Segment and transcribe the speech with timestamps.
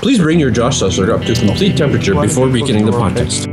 [0.00, 3.46] Please bring your Josh saucer up to complete temperature before beginning the podcast.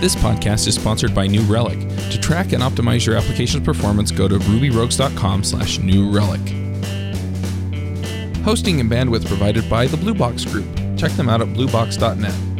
[0.00, 1.80] This podcast is sponsored by New Relic.
[2.10, 6.40] To track and optimize your application's performance, go to rubyrogues.com slash new relic.
[8.44, 10.68] Hosting and bandwidth provided by the Blue Box Group.
[10.96, 12.51] Check them out at bluebox.net.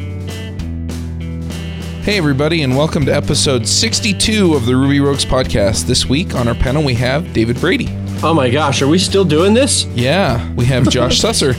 [2.02, 5.86] Hey, everybody, and welcome to episode 62 of the Ruby Rogues podcast.
[5.86, 7.86] This week on our panel, we have David Brady.
[8.24, 9.84] Oh my gosh, are we still doing this?
[9.94, 11.54] Yeah, we have Josh Susser.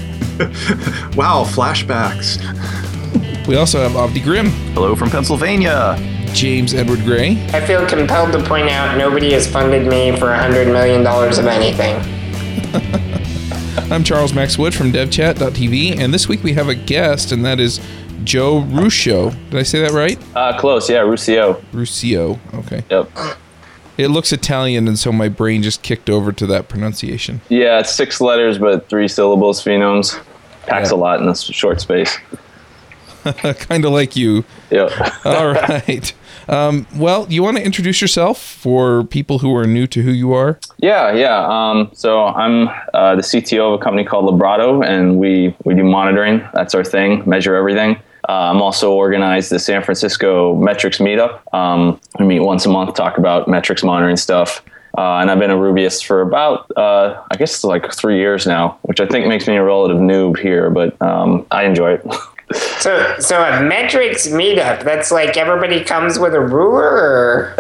[1.16, 2.38] Wow, flashbacks.
[3.47, 5.95] We also have Avdi Grimm, Hello from Pennsylvania.
[6.33, 10.38] James Edward Gray, I feel compelled to point out nobody has funded me for a
[10.38, 11.95] hundred million dollars of anything.
[13.91, 17.59] I'm Charles Max Wood from devchat.tv, and this week we have a guest, and that
[17.59, 17.80] is
[18.23, 19.31] Joe Ruscio.
[19.49, 20.19] Did I say that right?
[20.35, 21.61] Uh, close, yeah, Ruscio.
[21.71, 22.39] Ruscio.
[22.53, 22.83] Okay.
[22.89, 23.09] Yep.
[23.97, 27.41] It looks Italian, and so my brain just kicked over to that pronunciation.
[27.49, 30.19] Yeah, it's six letters, but three syllables, phonemes.
[30.65, 30.95] Packs Yeah.
[30.95, 32.17] a lot in this short space.
[33.23, 34.43] kind of like you.
[34.71, 34.91] Yep.
[35.25, 36.13] All right.
[36.49, 40.33] Um, well, you want to introduce yourself for people who are new to who you
[40.33, 40.59] are?
[40.80, 41.45] yeah, yeah.
[41.47, 45.83] Um, so I'm uh, the CTO of a company called Librato, and we, we do
[45.83, 46.45] monitoring.
[46.53, 47.97] That's our thing, measure everything.
[48.27, 51.41] Uh, I'm also organized the San Francisco Metrics Meetup.
[51.53, 54.63] Um, we meet once a month, talk about metrics monitoring stuff.
[54.97, 58.77] Uh, and I've been a Rubyist for about, uh, I guess, like three years now,
[58.83, 62.05] which I think makes me a relative noob here, but um, I enjoy it.
[62.80, 64.83] So, so a metrics meetup.
[64.83, 67.55] That's like everybody comes with a ruler, or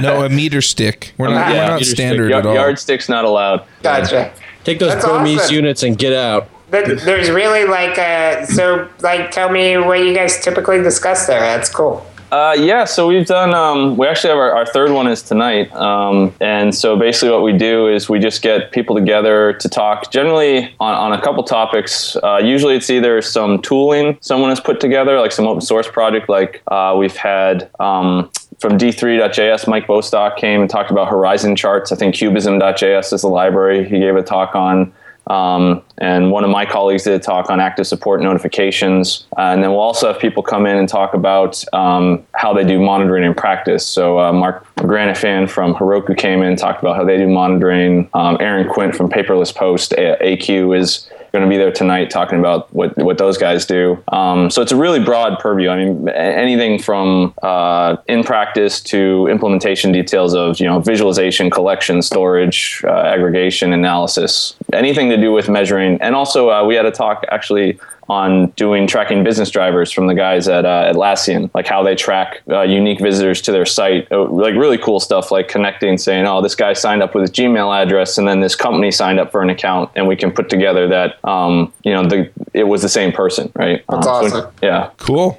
[0.00, 1.14] No, a meter stick.
[1.18, 1.96] We're not, Yeah, we're not meter stick.
[1.98, 2.54] standard at all.
[2.54, 3.64] yardstick's not allowed.
[3.82, 4.32] gotcha.
[4.64, 5.54] Take those That's Burmese awesome.
[5.54, 6.48] units and get out.
[6.72, 11.38] But there's really like a so like tell me what you guys typically discuss there.
[11.38, 12.04] That's cool.
[12.32, 13.52] Uh, yeah, so we've done.
[13.52, 17.42] Um, we actually have our, our third one is tonight, um, and so basically what
[17.42, 20.10] we do is we just get people together to talk.
[20.10, 22.16] Generally on, on a couple topics.
[22.16, 26.30] Uh, usually it's either some tooling someone has put together, like some open source project.
[26.30, 28.30] Like uh, we've had um,
[28.60, 31.92] from D3.js, Mike Bostock came and talked about horizon charts.
[31.92, 34.90] I think Cubism.js is the library he gave a talk on.
[35.28, 39.26] Um, and one of my colleagues did a talk on active support notifications.
[39.36, 42.64] Uh, and then we'll also have people come in and talk about um, how they
[42.64, 43.86] do monitoring in practice.
[43.86, 48.10] So uh, Mark McGranaghan from Heroku came in and talked about how they do monitoring.
[48.14, 52.38] Um, Aaron Quint from Paperless Post, A- AQ, is going to be there tonight talking
[52.38, 54.02] about what, what those guys do.
[54.08, 55.70] Um, so it's a really broad purview.
[55.70, 62.02] I mean, anything from uh, in practice to implementation details of you know visualization, collection,
[62.02, 66.00] storage, uh, aggregation, analysis, anything to do with measuring.
[66.02, 67.80] And also, uh, we had a talk actually
[68.12, 72.42] on doing tracking business drivers from the guys at uh, Atlassian, like how they track
[72.50, 76.42] uh, unique visitors to their site, Uh, like really cool stuff, like connecting, saying, "Oh,
[76.42, 79.40] this guy signed up with his Gmail address, and then this company signed up for
[79.42, 82.88] an account, and we can put together that, um, you know, the it was the
[83.00, 84.50] same person, right?" That's Um, so- awesome.
[84.62, 84.90] yeah.
[84.98, 85.38] Cool.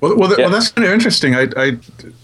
[0.00, 0.36] Well, well, Yeah.
[0.44, 1.34] well that's kind of interesting.
[1.34, 1.66] I, I,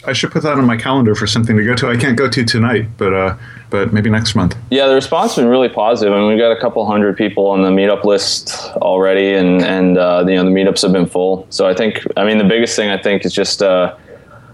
[0.06, 1.88] I should put that on my calendar for something to go to.
[1.91, 3.34] I can't go to tonight, but uh,
[3.72, 4.55] but maybe next month.
[4.71, 6.12] Yeah, the response has been really positive.
[6.12, 9.99] I mean, we've got a couple hundred people on the meetup list already, and and
[9.99, 11.47] uh, you know the meetups have been full.
[11.50, 13.97] So I think, I mean, the biggest thing I think is just uh,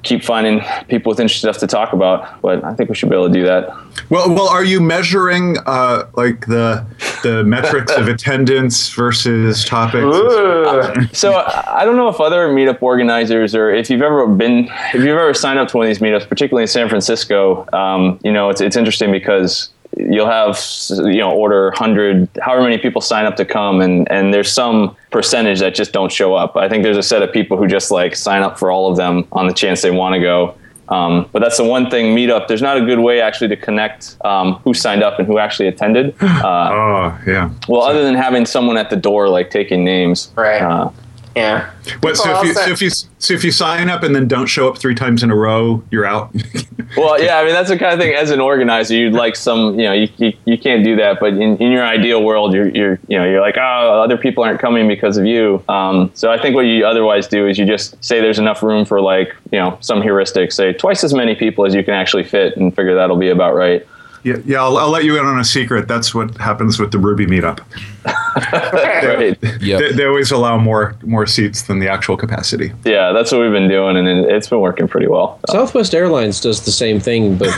[0.02, 2.40] keep finding people with interesting stuff to talk about.
[2.40, 3.68] But I think we should be able to do that.
[4.10, 6.84] Well, well, are you measuring uh, like the
[7.22, 10.04] the metrics of attendance versus topics?
[10.04, 11.08] Ooh.
[11.12, 14.94] So I I don't know if other meetup organizers or if you've ever been, if
[14.94, 18.32] you've ever signed up to one of these meetups, particularly in San Francisco, um, you
[18.32, 20.58] know, it's, it's interesting because you'll have,
[20.90, 24.96] you know, order 100, however many people sign up to come, and, and there's some
[25.10, 26.56] percentage that just don't show up.
[26.56, 28.96] I think there's a set of people who just like sign up for all of
[28.96, 30.54] them on the chance they want to go.
[30.88, 32.48] Um, but that's the one thing meetup.
[32.48, 35.68] There's not a good way actually to connect um, who signed up and who actually
[35.68, 36.14] attended.
[36.22, 37.50] Uh, Oh, yeah.
[37.68, 40.62] well, other than having someone at the door like taking names, Right.
[40.62, 40.90] Uh,
[41.38, 41.70] Yeah.
[42.00, 44.46] What, so if you so if you so if you sign up and then don't
[44.46, 46.34] show up three times in a row, you're out.
[46.96, 48.14] Well, yeah, I mean that's the kind of thing.
[48.14, 51.20] As an organizer, you'd like some, you know, you, you, you can't do that.
[51.20, 54.42] But in, in your ideal world, you're, you're you know you're like, oh, other people
[54.42, 55.62] aren't coming because of you.
[55.68, 58.86] Um, so I think what you otherwise do is you just say there's enough room
[58.86, 62.24] for like you know some heuristic, say twice as many people as you can actually
[62.24, 63.86] fit, and figure that'll be about right.
[64.28, 64.62] Yeah, yeah.
[64.62, 65.88] I'll, I'll let you in on a secret.
[65.88, 67.60] That's what happens with the Ruby meetup.
[68.38, 69.36] Right.
[69.60, 69.80] Yep.
[69.80, 72.72] They, they always allow more more seats than the actual capacity.
[72.84, 75.40] Yeah, that's what we've been doing, and it, it's been working pretty well.
[75.50, 77.50] Southwest Airlines does the same thing, but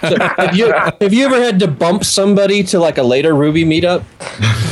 [0.00, 3.64] So, have you have you ever had to bump somebody to like a later Ruby
[3.64, 4.04] meetup?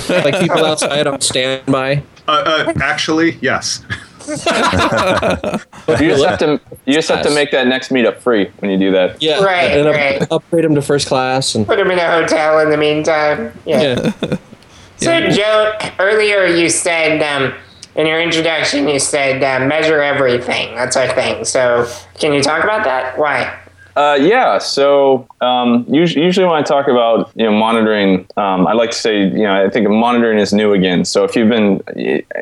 [0.09, 2.03] Like people outside on standby?
[2.29, 2.31] Uh,
[2.69, 3.82] uh, actually, yes.
[4.26, 8.79] You just have to you just have to make that next meetup free when you
[8.79, 9.23] do that.
[9.23, 10.26] Yeah, Right, and up- right.
[10.31, 13.53] upgrade them to first class, and Put them in a hotel in the meantime.
[13.65, 14.11] Yeah.
[14.23, 14.37] yeah,
[14.97, 17.53] So, Joe, earlier you said um,
[17.97, 20.75] in your introduction, you said uh, measure everything.
[20.75, 21.44] That's our thing.
[21.44, 23.19] So, can you talk about that?
[23.19, 23.61] Why?
[23.96, 24.58] Uh, yeah.
[24.58, 28.99] So um, usually, usually when I talk about you know monitoring, um, I like to
[28.99, 31.05] say you know I think monitoring is new again.
[31.05, 31.82] So if you've been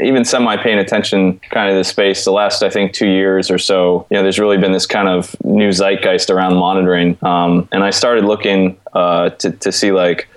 [0.03, 3.59] even semi paying attention kind of the space the last I think two years or
[3.59, 7.85] so, you know there's really been this kind of new zeitgeist around monitoring, um, and
[7.85, 10.29] I started looking uh, to to see like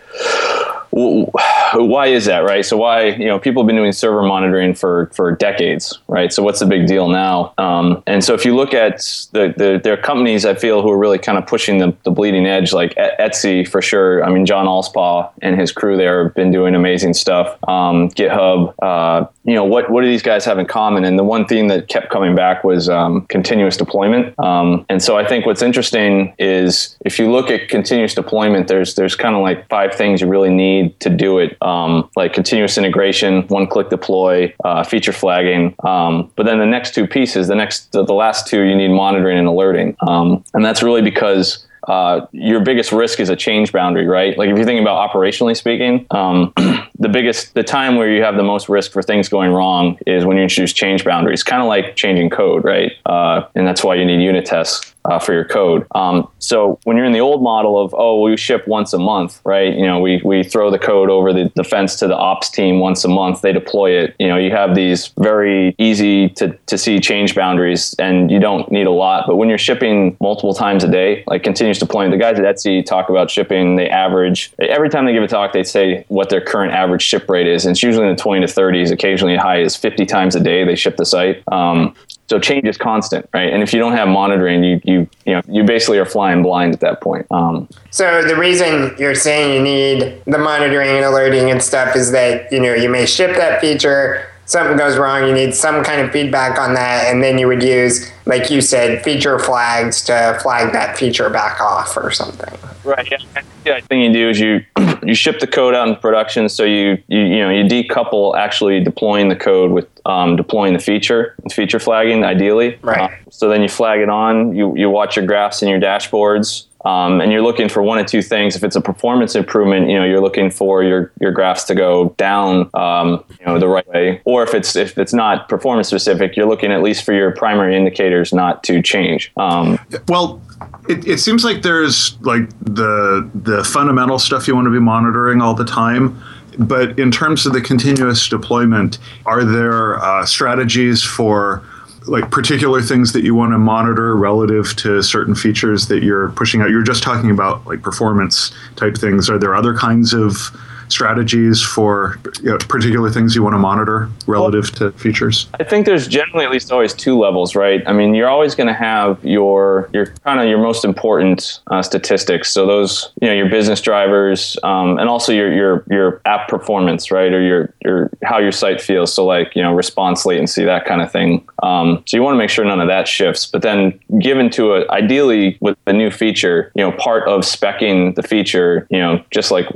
[0.95, 2.65] why is that right?
[2.65, 6.31] So why you know people have been doing server monitoring for for decades right?
[6.31, 7.53] So what's the big deal now?
[7.57, 8.99] Um, and so if you look at
[9.33, 12.11] the, the there are companies i feel who are really kind of pushing the, the
[12.11, 14.23] bleeding edge like etsy for sure.
[14.23, 17.57] I mean john allspaw and his crew there have been doing amazing stuff.
[17.67, 21.03] Um, github uh, you know what what do these guys have in common?
[21.03, 24.37] And the one thing that kept coming back was um, continuous deployment.
[24.39, 28.95] Um, and so i think what's interesting is if you look at continuous deployment there's
[28.95, 32.77] there's kind of like five things you really need to do it um, like continuous
[32.77, 37.55] integration one click deploy uh, feature flagging um, but then the next two pieces the
[37.55, 41.65] next the, the last two you need monitoring and alerting um, and that's really because
[41.87, 44.37] uh, your biggest risk is a change boundary, right?
[44.37, 46.51] Like if you're thinking about operationally speaking, um,
[46.99, 50.25] the biggest, the time where you have the most risk for things going wrong is
[50.25, 52.93] when you introduce change boundaries, kind of like changing code, right?
[53.05, 54.94] Uh, and that's why you need unit tests.
[55.05, 55.85] Uh, for your code.
[55.93, 59.39] Um, so when you're in the old model of oh we ship once a month,
[59.45, 59.71] right?
[59.71, 62.79] You know we we throw the code over the, the fence to the ops team
[62.79, 63.41] once a month.
[63.41, 64.15] They deploy it.
[64.17, 68.71] You know you have these very easy to, to see change boundaries, and you don't
[68.71, 69.25] need a lot.
[69.27, 72.83] But when you're shipping multiple times a day, like continuous deployment, the guys at Etsy
[72.83, 73.75] talk about shipping.
[73.75, 77.29] They average every time they give a talk, they say what their current average ship
[77.29, 78.91] rate is, and it's usually in the 20 to 30s.
[78.91, 81.43] Occasionally, high as 50 times a day they ship the site.
[81.51, 81.93] Um,
[82.27, 83.53] so change is constant, right?
[83.53, 86.73] And if you don't have monitoring, you you you know you basically are flying blind
[86.73, 87.27] at that point.
[87.31, 92.11] Um, So, the reason you're saying you need the monitoring and alerting and stuff is
[92.11, 96.01] that, you know, you may ship that feature, something goes wrong, you need some kind
[96.01, 100.37] of feedback on that, and then you would use, like you said, feature flags to
[100.41, 102.53] flag that feature back off or something.
[102.83, 103.09] Right.
[103.09, 103.79] Yeah.
[103.79, 104.63] The thing you do is you
[105.03, 108.83] you ship the code out into production, so you you you know you decouple actually
[108.83, 112.77] deploying the code with um, deploying the feature, feature flagging, ideally.
[112.81, 113.11] Right.
[113.11, 114.55] Uh, so then you flag it on.
[114.55, 116.67] You you watch your graphs and your dashboards.
[116.85, 118.55] Um, and you're looking for one of two things.
[118.55, 122.09] If it's a performance improvement, you know you're looking for your your graphs to go
[122.17, 124.21] down, um, you know, the right way.
[124.23, 127.75] Or if it's if it's not performance specific, you're looking at least for your primary
[127.75, 129.31] indicators not to change.
[129.35, 130.39] Um, Well,
[130.87, 135.41] it, it seems like there's like the the fundamental stuff you want to be monitoring
[135.41, 136.21] all the time.
[136.57, 141.63] But in terms of the continuous deployment, are there uh, strategies for
[142.07, 146.61] like particular things that you want to monitor relative to certain features that you're pushing
[146.61, 146.69] out?
[146.69, 149.29] You're just talking about like performance type things.
[149.29, 150.55] Are there other kinds of
[150.89, 155.47] strategies for you know, particular things you want to monitor relative to features?
[155.59, 157.83] I think there's generally at least always two levels, right?
[157.87, 161.81] I mean, you're always going to have your your kind of your most important uh,
[161.81, 162.51] statistics.
[162.51, 167.11] So those, you know, your business drivers, um, and also your your your app performance,
[167.11, 169.13] right, or your your how your site feels.
[169.13, 171.47] So like you know, response latency, that kind of thing.
[171.63, 173.45] Um, so you want to make sure none of that shifts.
[173.45, 178.15] But then, given to a ideally with the new feature, you know, part of specking
[178.15, 179.67] the feature, you know, just like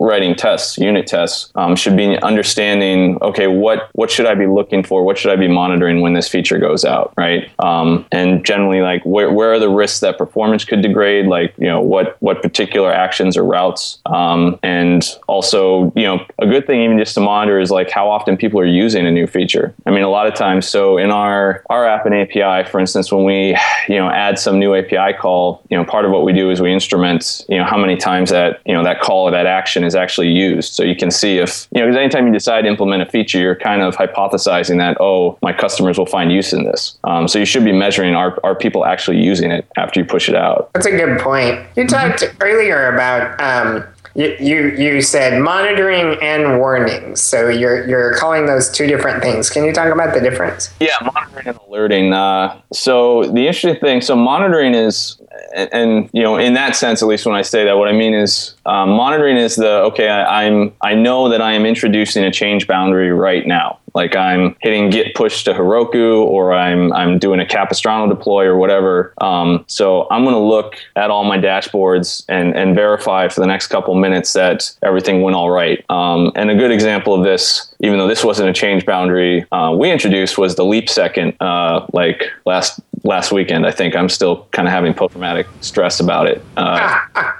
[0.00, 4.82] writing tests, unit tests, um, should be understanding, okay, what, what should I be looking
[4.82, 5.04] for?
[5.04, 7.50] What should I be monitoring when this feature goes out, right?
[7.58, 11.26] Um, and generally, like, where, where are the risks that performance could degrade?
[11.26, 13.98] Like, you know, what, what particular actions or routes?
[14.06, 18.08] Um, and also, you know, a good thing even just to monitor is like how
[18.08, 19.74] often people are using a new feature.
[19.86, 23.12] I mean, a lot of times, so in our, our app and API, for instance,
[23.12, 23.56] when we,
[23.88, 26.60] you know, add some new API call, you know, part of what we do is
[26.60, 29.81] we instrument, you know, how many times that, you know, that call or that action
[29.84, 30.72] is actually used.
[30.74, 33.38] So you can see if, you know, because anytime you decide to implement a feature,
[33.38, 36.98] you're kind of hypothesizing that, oh, my customers will find use in this.
[37.04, 40.28] Um, so you should be measuring are, are people actually using it after you push
[40.28, 40.70] it out?
[40.74, 41.60] That's a good point.
[41.76, 47.20] You talked earlier about um, you, you you said monitoring and warnings.
[47.20, 49.50] So you're you're calling those two different things.
[49.50, 50.72] Can you talk about the difference?
[50.80, 52.12] Yeah, monitoring and alerting.
[52.12, 55.20] Uh, so the interesting thing, so monitoring is,
[55.54, 57.92] and, and, you know, in that sense, at least when I say that, what I
[57.92, 60.08] mean is um, monitoring is the okay.
[60.08, 64.56] I, I'm I know that I am introducing a change boundary right now, like I'm
[64.60, 69.14] hitting git push to Heroku or I'm I'm doing a Capistrano deploy or whatever.
[69.20, 73.46] Um, so I'm going to look at all my dashboards and and verify for the
[73.46, 75.84] next couple minutes that everything went all right.
[75.90, 79.74] Um, and a good example of this, even though this wasn't a change boundary uh,
[79.76, 81.34] we introduced, was the leap second.
[81.40, 86.00] Uh, like last last weekend, I think I'm still kind of having post traumatic stress
[86.00, 86.42] about it.
[86.56, 87.00] Uh,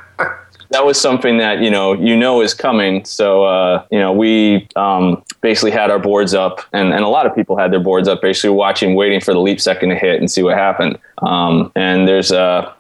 [0.70, 3.04] that was something that you know you know is coming.
[3.04, 7.26] So uh, you know we um, basically had our boards up, and, and a lot
[7.26, 10.18] of people had their boards up, basically watching, waiting for the leap second to hit
[10.18, 10.98] and see what happened.
[11.18, 12.72] Um, and there's uh,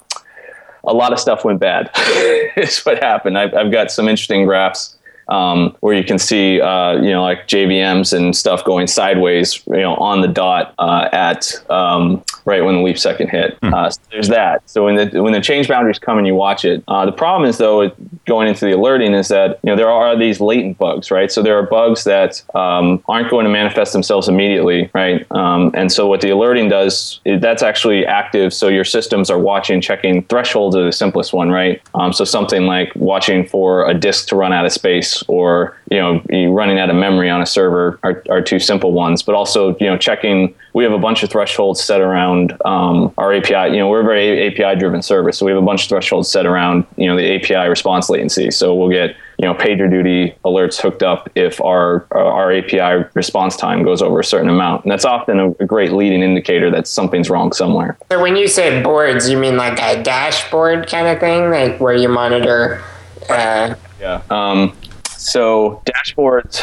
[0.84, 1.90] a lot of stuff went bad.
[2.56, 3.36] is what happened.
[3.36, 4.96] I've, I've got some interesting graphs
[5.32, 9.78] um, where you can see, uh, you know, like JVMs and stuff going sideways, you
[9.78, 13.58] know, on the dot uh, at um, right when the leap second hit.
[13.62, 13.72] Mm.
[13.72, 14.68] Uh, so there's that.
[14.68, 17.48] So when the when the change boundaries come and you watch it, uh, the problem
[17.48, 17.90] is though
[18.26, 21.32] going into the alerting is that you know there are these latent bugs, right?
[21.32, 25.26] So there are bugs that um, aren't going to manifest themselves immediately, right?
[25.32, 28.52] Um, and so what the alerting does, that's actually active.
[28.52, 31.80] So your systems are watching, checking thresholds are the simplest one, right?
[31.94, 35.98] Um, so something like watching for a disk to run out of space or you
[35.98, 39.76] know running out of memory on a server are, are two simple ones but also
[39.78, 43.78] you know checking we have a bunch of thresholds set around um, our api you
[43.78, 46.46] know we're a very api driven service so we have a bunch of thresholds set
[46.46, 51.02] around you know the api response latency so we'll get you know PagerDuty alerts hooked
[51.02, 55.40] up if our our API response time goes over a certain amount, and that's often
[55.40, 57.98] a, a great leading indicator that something's wrong somewhere.
[58.10, 61.94] So when you say boards, you mean like a dashboard kind of thing, like where
[61.94, 62.82] you monitor.
[63.28, 64.22] Uh, yeah.
[64.30, 64.76] Um,
[65.22, 66.60] so dashboards,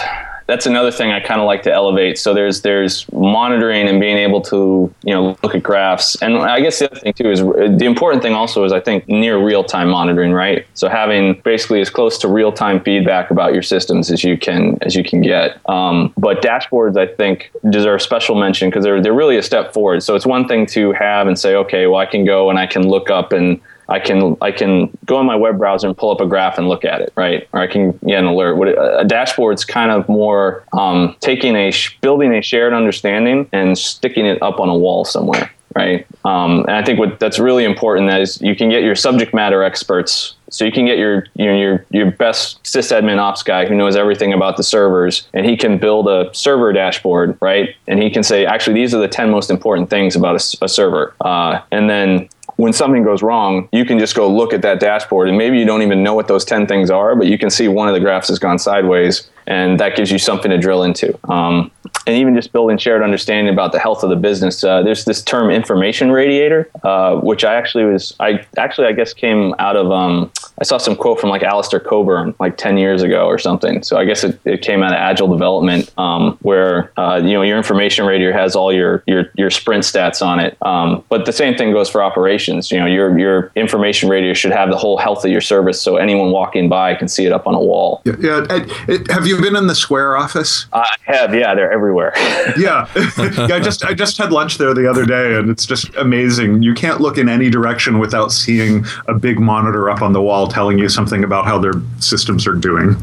[0.48, 2.18] that's another thing I kind of like to elevate.
[2.18, 6.60] So there's there's monitoring and being able to you know look at graphs, and I
[6.60, 9.64] guess the other thing too is the important thing also is I think near real
[9.64, 10.66] time monitoring, right?
[10.74, 14.78] So having basically as close to real time feedback about your systems as you can
[14.82, 15.60] as you can get.
[15.70, 20.02] Um, but dashboards I think deserve special mention because they're they're really a step forward.
[20.02, 22.66] So it's one thing to have and say, okay, well I can go and I
[22.66, 26.12] can look up and I can I can go on my web browser and pull
[26.12, 27.48] up a graph and look at it, right?
[27.54, 28.56] Or I can get an alert.
[28.56, 34.26] What a dashboard's kind of more um, taking a building a shared understanding and sticking
[34.26, 36.06] it up on a wall somewhere, right?
[36.24, 39.64] Um, and I think what that's really important is you can get your subject matter
[39.64, 40.36] experts.
[40.52, 43.96] So you can get your you know, your your best sysadmin ops guy who knows
[43.96, 47.76] everything about the servers, and he can build a server dashboard, right?
[47.88, 50.68] And he can say, actually, these are the ten most important things about a, a
[50.68, 54.82] server, uh, and then when something goes wrong, you can just go look at that
[54.82, 57.50] dashboard and maybe you don't even know what those 10 things are, but you can
[57.50, 60.84] see one of the graphs has gone sideways and that gives you something to drill
[60.84, 61.18] into.
[61.32, 61.72] Um,
[62.06, 64.62] and even just building shared understanding about the health of the business.
[64.62, 69.14] Uh, there's this term information radiator, uh, which I actually was, I actually, I guess
[69.14, 73.02] came out of, um, I saw some quote from like Alistair Cockburn like 10 years
[73.02, 73.82] ago or something.
[73.82, 77.44] So I guess it, it came out of agile development um, where, uh, you know,
[77.44, 80.58] your information radiator has all your, your, your sprint stats on it.
[80.62, 82.72] Um, but the same thing goes for operations.
[82.72, 85.82] You know, your, your information radiator should have the whole health of your service.
[85.82, 88.02] So anyone walking by can see it up on a wall.
[88.04, 88.16] Yeah.
[88.20, 88.66] yeah.
[89.10, 90.66] Have you been in the Square office?
[90.74, 91.34] I have.
[91.34, 91.56] Yeah.
[91.56, 92.12] They're everywhere.
[92.58, 92.90] yeah.
[93.18, 93.56] yeah.
[93.56, 96.64] I just, I just had lunch there the other day and it's just amazing.
[96.64, 100.49] You can't look in any direction without seeing a big monitor up on the wall
[100.50, 102.96] telling you something about how their systems are doing.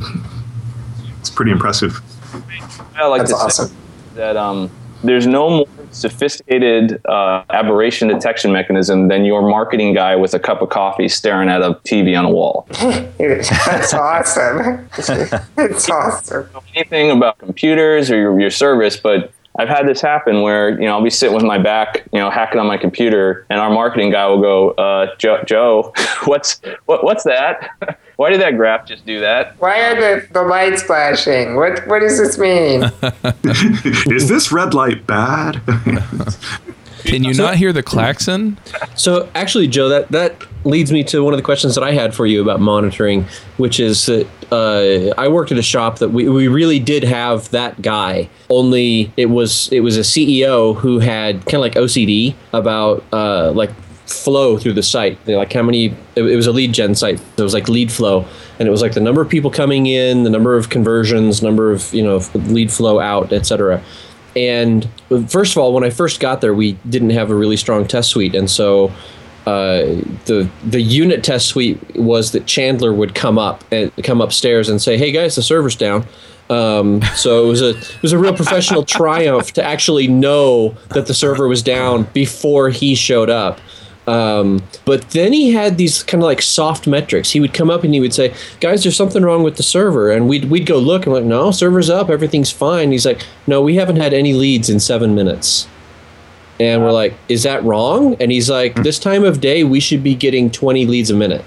[1.21, 2.01] It's pretty impressive.
[2.95, 3.69] I like That's to awesome.
[3.69, 3.75] say
[4.15, 4.71] that um,
[5.03, 10.61] there's no more sophisticated uh, aberration detection mechanism than your marketing guy with a cup
[10.63, 12.67] of coffee staring at a TV on a wall.
[13.19, 14.89] That's awesome.
[15.59, 16.49] it's awesome.
[16.75, 20.97] Anything about computers or your, your service, but I've had this happen where you know
[20.97, 24.11] I'll be sitting with my back, you know, hacking on my computer, and our marketing
[24.11, 25.93] guy will go, uh, "Joe, Joe
[26.25, 27.71] what's what, what's that?
[28.17, 29.61] Why did that graph just do that?
[29.61, 31.57] Why are the, the lights flashing?
[31.57, 32.85] What what does this mean?
[34.15, 35.61] Is this red light bad?
[37.07, 38.59] Can you not hear the klaxon?
[38.95, 42.15] So actually, Joe, that that leads me to one of the questions that I had
[42.15, 46.29] for you about monitoring, which is that uh, I worked at a shop that we,
[46.29, 48.29] we really did have that guy.
[48.51, 53.53] Only it was it was a CEO who had kind of like OCD about uh,
[53.53, 53.71] like
[54.07, 55.25] flow through the site.
[55.27, 55.87] Know, like how many?
[56.15, 57.21] It, it was a lead gen site.
[57.37, 58.27] It was like lead flow,
[58.59, 61.73] and it was like the number of people coming in, the number of conversions, number
[61.73, 63.83] of you know lead flow out, etc.
[64.37, 64.89] And
[65.29, 68.11] first of all, when I first got there, we didn't have a really strong test
[68.11, 68.93] suite, and so
[69.47, 74.69] uh, the the unit test suite was that Chandler would come up and come upstairs
[74.69, 76.05] and say, "Hey guys, the server's down."
[76.51, 81.07] Um, so it was a it was a real professional triumph to actually know that
[81.07, 83.61] the server was down before he showed up.
[84.07, 87.31] Um, but then he had these kind of like soft metrics.
[87.31, 90.11] He would come up and he would say, "Guys, there's something wrong with the server,"
[90.13, 93.61] and we'd we'd go look and like, "No, server's up, everything's fine." He's like, "No,
[93.61, 95.67] we haven't had any leads in seven minutes."
[96.61, 100.03] And we're like, "Is that wrong?" And he's like, "This time of day, we should
[100.05, 101.45] be getting 20 leads a minute."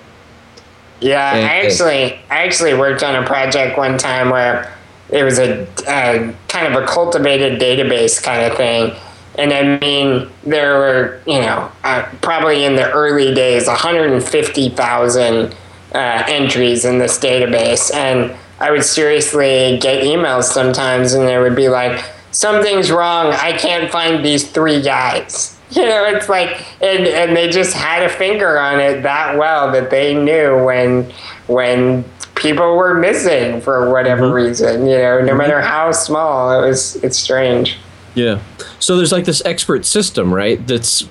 [0.99, 4.69] Yeah, And- I actually I actually worked on a project one time where
[5.09, 8.93] it was a, a kind of a cultivated database kind of thing.
[9.38, 15.55] And I mean, there were, you know, uh, probably in the early days, 150,000
[15.93, 17.93] uh, entries in this database.
[17.93, 23.33] And I would seriously get emails sometimes, and there would be like, something's wrong.
[23.33, 25.55] I can't find these three guys.
[25.71, 29.71] You know, it's like, and, and they just had a finger on it that well
[29.71, 31.13] that they knew when
[31.45, 34.88] when people were missing for whatever reason.
[34.88, 37.77] You know, no matter how small, it was it's strange.
[38.15, 38.41] Yeah.
[38.79, 40.65] So there's like this expert system, right?
[40.65, 41.07] That's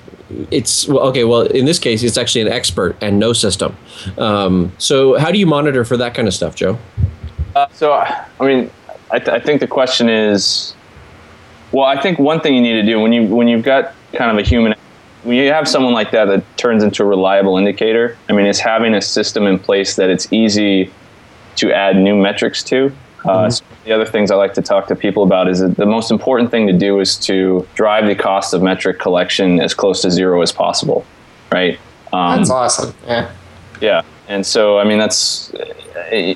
[0.51, 1.23] it's well, okay.
[1.23, 3.75] Well, in this case, it's actually an expert and no system.
[4.17, 6.77] Um, so how do you monitor for that kind of stuff, Joe?
[7.55, 8.69] Uh, so, I mean,
[9.11, 10.75] I, th- I think the question is,
[11.71, 14.31] well, I think one thing you need to do when you when you've got kind
[14.31, 14.75] of a human,
[15.23, 18.17] when you have someone like that that turns into a reliable indicator.
[18.29, 20.91] I mean, it's having a system in place that it's easy
[21.57, 22.91] to add new metrics to.
[23.25, 25.85] Uh, so the other things I like to talk to people about is that the
[25.85, 30.01] most important thing to do is to drive the cost of metric collection as close
[30.03, 31.05] to zero as possible,
[31.51, 31.79] right?
[32.13, 32.93] Um, That's awesome.
[33.05, 33.31] Yeah.
[33.81, 36.33] yeah, and so I mean that's uh,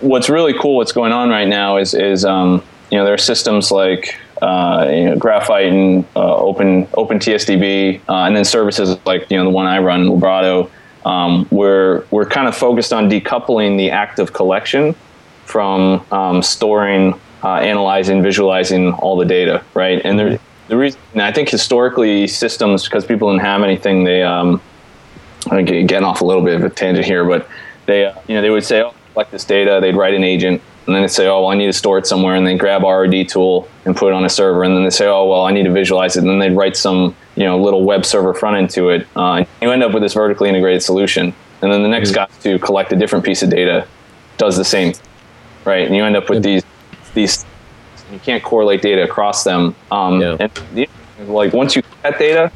[0.00, 0.76] what's really cool.
[0.76, 4.88] What's going on right now is is um, you know there are systems like uh,
[4.90, 9.44] you know, Graphite and uh, Open Open TSDB, uh, and then services like you know
[9.44, 10.70] the one I run, Librato.
[11.06, 14.94] Um, we're we're kind of focused on decoupling the act of collection
[15.46, 20.00] from um, storing, uh, analyzing, visualizing all the data, right?
[20.04, 20.38] And there,
[20.68, 24.60] the reason I think historically systems, because people didn't have anything, they um,
[25.50, 27.48] I'm getting off a little bit of a tangent here, but
[27.86, 30.60] they, uh, you know, they would say, "Oh, collect this data." They'd write an agent,
[30.86, 32.82] and then they'd say, "Oh, well, I need to store it somewhere," and they grab
[32.82, 35.52] RRD tool and put it on a server, and then they say, "Oh, well, I
[35.52, 38.56] need to visualize it," and then they'd write some, you know, little web server front
[38.56, 39.06] end to it.
[39.16, 42.26] Uh, and you end up with this vertically integrated solution, and then the next guy
[42.42, 43.86] to collect a different piece of data
[44.38, 44.92] does the same,
[45.66, 45.86] right?
[45.86, 46.62] And you end up with these
[47.14, 47.44] these.
[48.12, 50.36] You can't correlate data across them, um, Yeah.
[50.38, 50.88] and the,
[51.26, 52.52] like once you get that data,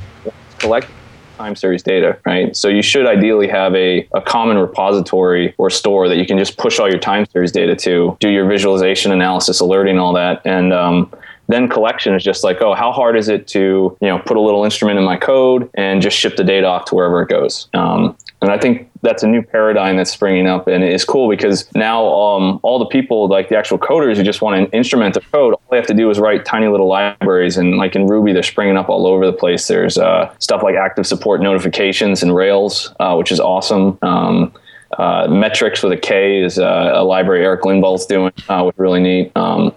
[0.59, 0.95] collected
[1.37, 2.55] time series data, right?
[2.55, 6.57] So you should ideally have a, a common repository or store that you can just
[6.57, 10.43] push all your time series data to, do your visualization, analysis, alerting, all that.
[10.45, 11.11] And um,
[11.49, 14.41] then collection is just like, oh, how hard is it to, you know, put a
[14.41, 17.69] little instrument in my code and just ship the data off to wherever it goes.
[17.75, 21.69] Um, and I think that's a new paradigm that's springing up, and it's cool because
[21.75, 25.21] now um, all the people, like the actual coders who just want to instrument the
[25.21, 27.59] code, all they have to do is write tiny little libraries.
[27.59, 29.67] And like in Ruby, they're springing up all over the place.
[29.69, 33.99] There's uh, stuff like active support notifications and Rails, uh, which is awesome.
[34.00, 34.55] Um,
[34.99, 38.79] uh, metrics with a K is uh, a library Eric Lindvall's doing, uh, which is
[38.79, 39.33] really neat.
[39.37, 39.75] Um,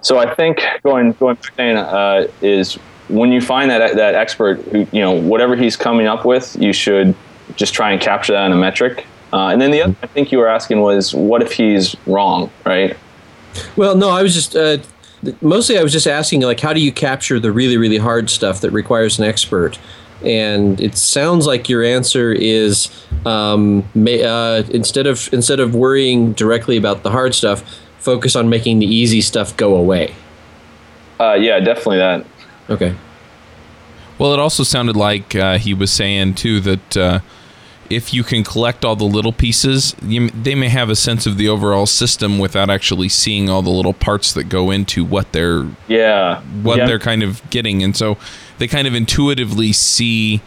[0.00, 2.74] so I think going going back saying uh, is
[3.08, 6.72] when you find that that expert who you know whatever he's coming up with, you
[6.72, 7.14] should
[7.56, 9.06] just try and capture that in a metric.
[9.32, 12.50] Uh, and then the other I think you were asking was what if he's wrong,
[12.64, 12.96] right?
[13.76, 14.78] Well, no, I was just uh,
[15.40, 18.60] mostly I was just asking like how do you capture the really really hard stuff
[18.60, 19.78] that requires an expert?
[20.24, 22.88] And it sounds like your answer is
[23.26, 27.62] um, may, uh, instead of instead of worrying directly about the hard stuff,
[27.98, 30.14] focus on making the easy stuff go away.
[31.18, 32.26] Uh, yeah, definitely that.
[32.70, 32.94] Okay.
[34.18, 37.20] Well, it also sounded like uh, he was saying too that uh,
[37.90, 41.36] if you can collect all the little pieces, you, they may have a sense of
[41.36, 45.66] the overall system without actually seeing all the little parts that go into what they're
[45.88, 46.86] Yeah, what yeah.
[46.86, 48.18] they're kind of getting, and so
[48.58, 50.42] they kind of intuitively see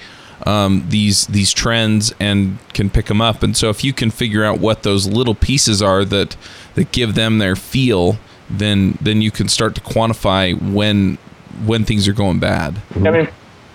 [0.45, 3.43] um, these these trends and can pick them up.
[3.43, 6.35] And so if you can figure out what those little pieces are that
[6.75, 8.17] that give them their feel,
[8.49, 11.17] then then you can start to quantify when
[11.65, 12.81] when things are going bad.
[12.95, 13.27] I mean,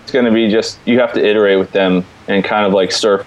[0.03, 2.91] it's going to be just you have to iterate with them and kind of like
[2.91, 3.25] surf.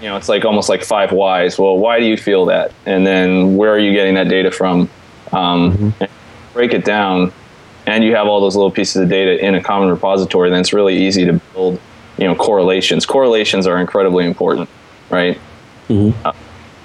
[0.00, 1.58] You know, it's like almost like five whys.
[1.58, 2.72] Well, why do you feel that?
[2.86, 4.88] And then where are you getting that data from?
[5.32, 6.10] Um, and
[6.54, 7.32] break it down,
[7.86, 10.50] and you have all those little pieces of data in a common repository.
[10.50, 11.80] Then it's really easy to build.
[12.18, 13.06] You know, correlations.
[13.06, 14.68] Correlations are incredibly important,
[15.08, 15.38] right?
[16.24, 16.32] Uh,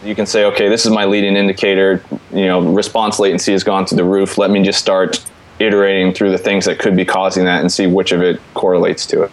[0.04, 2.02] you can say, okay, this is my leading indicator.
[2.32, 4.38] You know, response latency has gone through the roof.
[4.38, 5.26] Let me just start
[5.60, 9.06] iterating through the things that could be causing that and see which of it correlates
[9.08, 9.32] to it.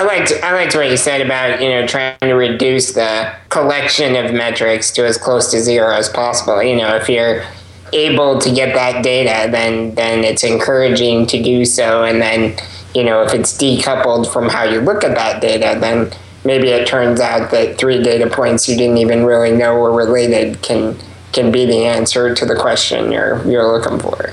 [0.00, 4.16] I liked I liked what you said about you know trying to reduce the collection
[4.16, 6.62] of metrics to as close to zero as possible.
[6.62, 7.44] You know, if you're
[7.92, 12.56] able to get that data, then then it's encouraging to do so, and then
[12.94, 16.10] you know, if it's decoupled from how you look at that data, then
[16.46, 20.62] maybe it turns out that three data points you didn't even really know were related
[20.62, 20.96] can
[21.34, 24.32] can be the answer to the question you're you're looking for.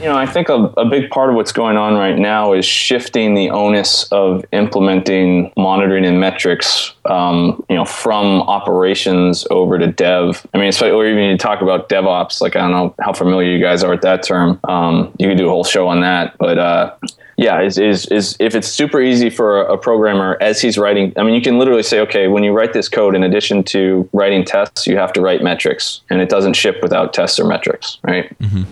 [0.00, 2.64] You know, I think a, a big part of what's going on right now is
[2.64, 9.86] shifting the onus of implementing monitoring and metrics, um, you know, from operations over to
[9.86, 10.46] dev.
[10.54, 12.40] I mean, or even you talk about DevOps.
[12.40, 14.60] Like I don't know how familiar you guys are with that term.
[14.64, 16.94] Um, you could do a whole show on that, but uh,
[17.38, 21.12] yeah, is, is is if it's super easy for a, programmer as he's writing.
[21.16, 24.08] I mean, you can literally say, okay, when you write this code, in addition to
[24.12, 27.98] writing tests, you have to write metrics, and it doesn't ship without tests or metrics,
[28.02, 28.36] right?
[28.40, 28.64] Mm-hmm.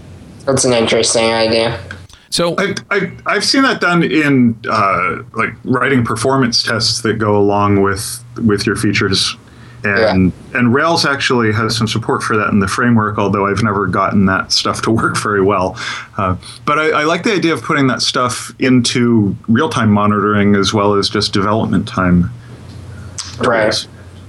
[0.46, 1.80] That's an interesting idea.
[2.30, 7.36] So I, I, I've seen that done in uh, like writing performance tests that go
[7.36, 9.36] along with with your features
[9.86, 10.58] and yeah.
[10.58, 14.26] and Rails actually has some support for that in the framework, although I've never gotten
[14.26, 15.76] that stuff to work very well.
[16.16, 20.54] Uh, but I, I, like the idea of putting that stuff into real time monitoring
[20.54, 22.30] as well as just development time.
[23.38, 23.86] Right.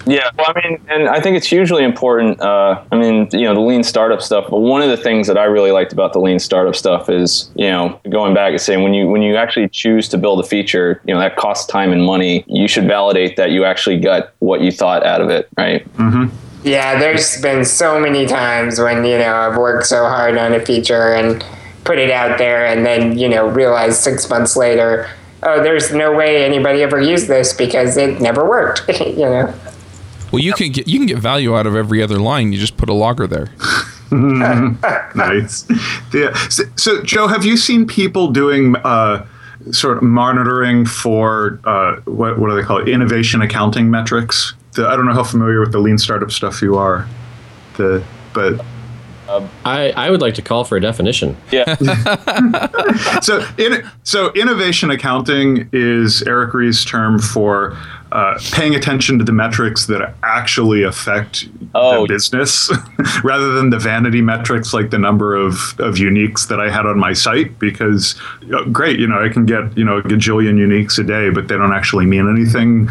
[0.08, 2.40] Yeah, well, I mean, and I think it's hugely important.
[2.40, 4.46] Uh, I mean, you know, the lean startup stuff.
[4.50, 7.52] But one of the things that I really liked about the lean startup stuff is,
[7.56, 10.48] you know, going back and saying when you when you actually choose to build a
[10.48, 12.46] feature, you know, that costs time and money.
[12.48, 15.84] You should validate that you actually got what you thought out of it, right?
[15.96, 16.36] Mm-hmm.
[16.66, 20.66] Yeah, there's been so many times when you know I've worked so hard on a
[20.66, 21.46] feature and
[21.84, 25.10] put it out there, and then you know realize six months later,
[25.44, 28.88] oh, there's no way anybody ever used this because it never worked.
[29.00, 29.54] you know.
[30.32, 32.52] Well, you can get you can get value out of every other line.
[32.52, 33.50] You just put a logger there.
[34.12, 35.68] nice.
[36.14, 36.34] Yeah.
[36.50, 39.26] So, so, Joe, have you seen people doing uh,
[39.72, 42.90] sort of monitoring for uh, what what do they call it?
[42.90, 44.54] Innovation accounting metrics.
[44.74, 47.08] The, I don't know how familiar with the lean startup stuff you are.
[47.78, 48.64] The but
[49.30, 51.36] um, I, I would like to call for a definition.
[51.52, 51.76] Yeah.
[53.22, 57.78] so, in, so innovation accounting is Eric Ries's term for
[58.12, 62.02] uh, paying attention to the metrics that actually affect oh.
[62.02, 62.72] the business
[63.24, 66.98] rather than the vanity metrics like the number of, of uniques that I had on
[66.98, 68.20] my site because
[68.54, 71.48] uh, great, you know, I can get, you know, a gajillion uniques a day, but
[71.48, 72.90] they don't actually mean anything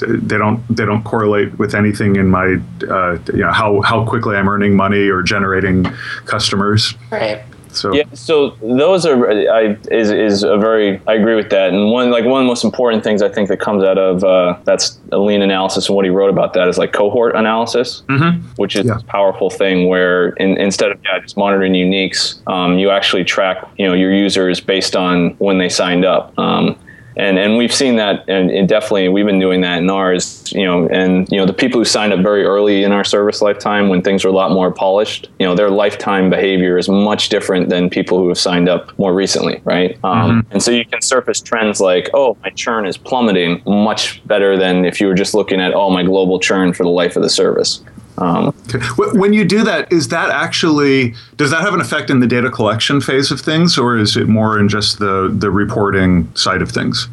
[0.00, 2.56] they don't they don't correlate with anything in my
[2.88, 5.84] uh, you know how how quickly I'm earning money or generating
[6.26, 6.92] customers.
[7.10, 7.42] Right.
[7.76, 11.70] So yeah, so those are I is is a very I agree with that.
[11.72, 14.24] And one like one of the most important things I think that comes out of
[14.24, 18.02] uh, that's a lean analysis and what he wrote about that is like cohort analysis,
[18.08, 18.44] mm-hmm.
[18.56, 18.98] which is yeah.
[18.98, 23.68] a powerful thing where in, instead of yeah, just monitoring uniques, um, you actually track
[23.76, 26.36] you know your users based on when they signed up.
[26.38, 26.78] Um,
[27.16, 30.64] and and we've seen that and, and, definitely we've been doing that in ours you
[30.64, 33.88] know and you know the people who signed up very early in our service lifetime
[33.88, 37.68] when things were a lot more polished you know their lifetime behavior is much different
[37.68, 40.52] than people who have signed up more recently right um, mm-hmm.
[40.52, 44.84] and so you can surface trends like oh my churn is plummeting much better than
[44.84, 47.30] if you were just looking at oh my global churn for the life of the
[47.30, 47.82] service
[48.18, 48.84] um, okay.
[49.18, 52.50] When you do that, is that actually does that have an effect in the data
[52.50, 56.70] collection phase of things, or is it more in just the the reporting side of
[56.70, 57.08] things?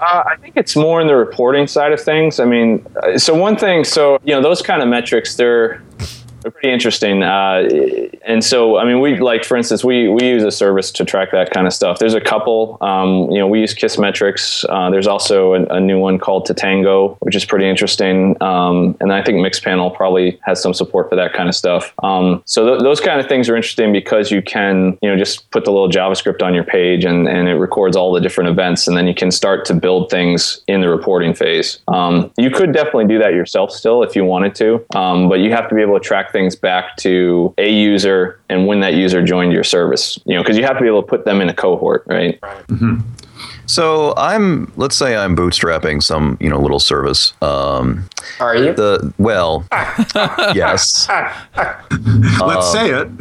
[0.00, 2.38] Uh, I think it's more in the reporting side of things.
[2.38, 6.17] I mean, uh, so one thing, so you know, those kind of metrics, they're they're
[6.50, 7.22] pretty interesting.
[7.22, 7.68] Uh,
[8.24, 11.30] and so, I mean, we like, for instance, we we use a service to track
[11.32, 11.98] that kind of stuff.
[11.98, 12.78] There's a couple.
[12.80, 14.64] Um, you know, we use Kissmetrics.
[14.68, 18.40] Uh, there's also a, a, new one called Totango, which is pretty interesting.
[18.42, 21.92] Um, and I think Mixpanel probably has some support for that kind of stuff.
[22.02, 25.50] Um, so th- those kind of things are interesting because you can, you know, just
[25.50, 28.86] put the little JavaScript on your page and and it records all the different events,
[28.86, 31.78] and then you can start to build things in the reporting phase.
[31.88, 35.50] Um, you could definitely do that yourself still if you wanted to, um, but you
[35.50, 39.22] have to be able to track things back to a user and when that user
[39.22, 40.18] joined your service.
[40.24, 42.40] You know, because you have to be able to put them in a cohort, right?
[42.40, 43.00] Mm-hmm.
[43.68, 47.34] So I'm, let's say I'm bootstrapping some, you know, little service.
[47.42, 48.08] Um,
[48.40, 48.72] Are you?
[48.72, 49.66] The well,
[50.54, 51.06] yes.
[52.40, 53.08] Let's um, say it.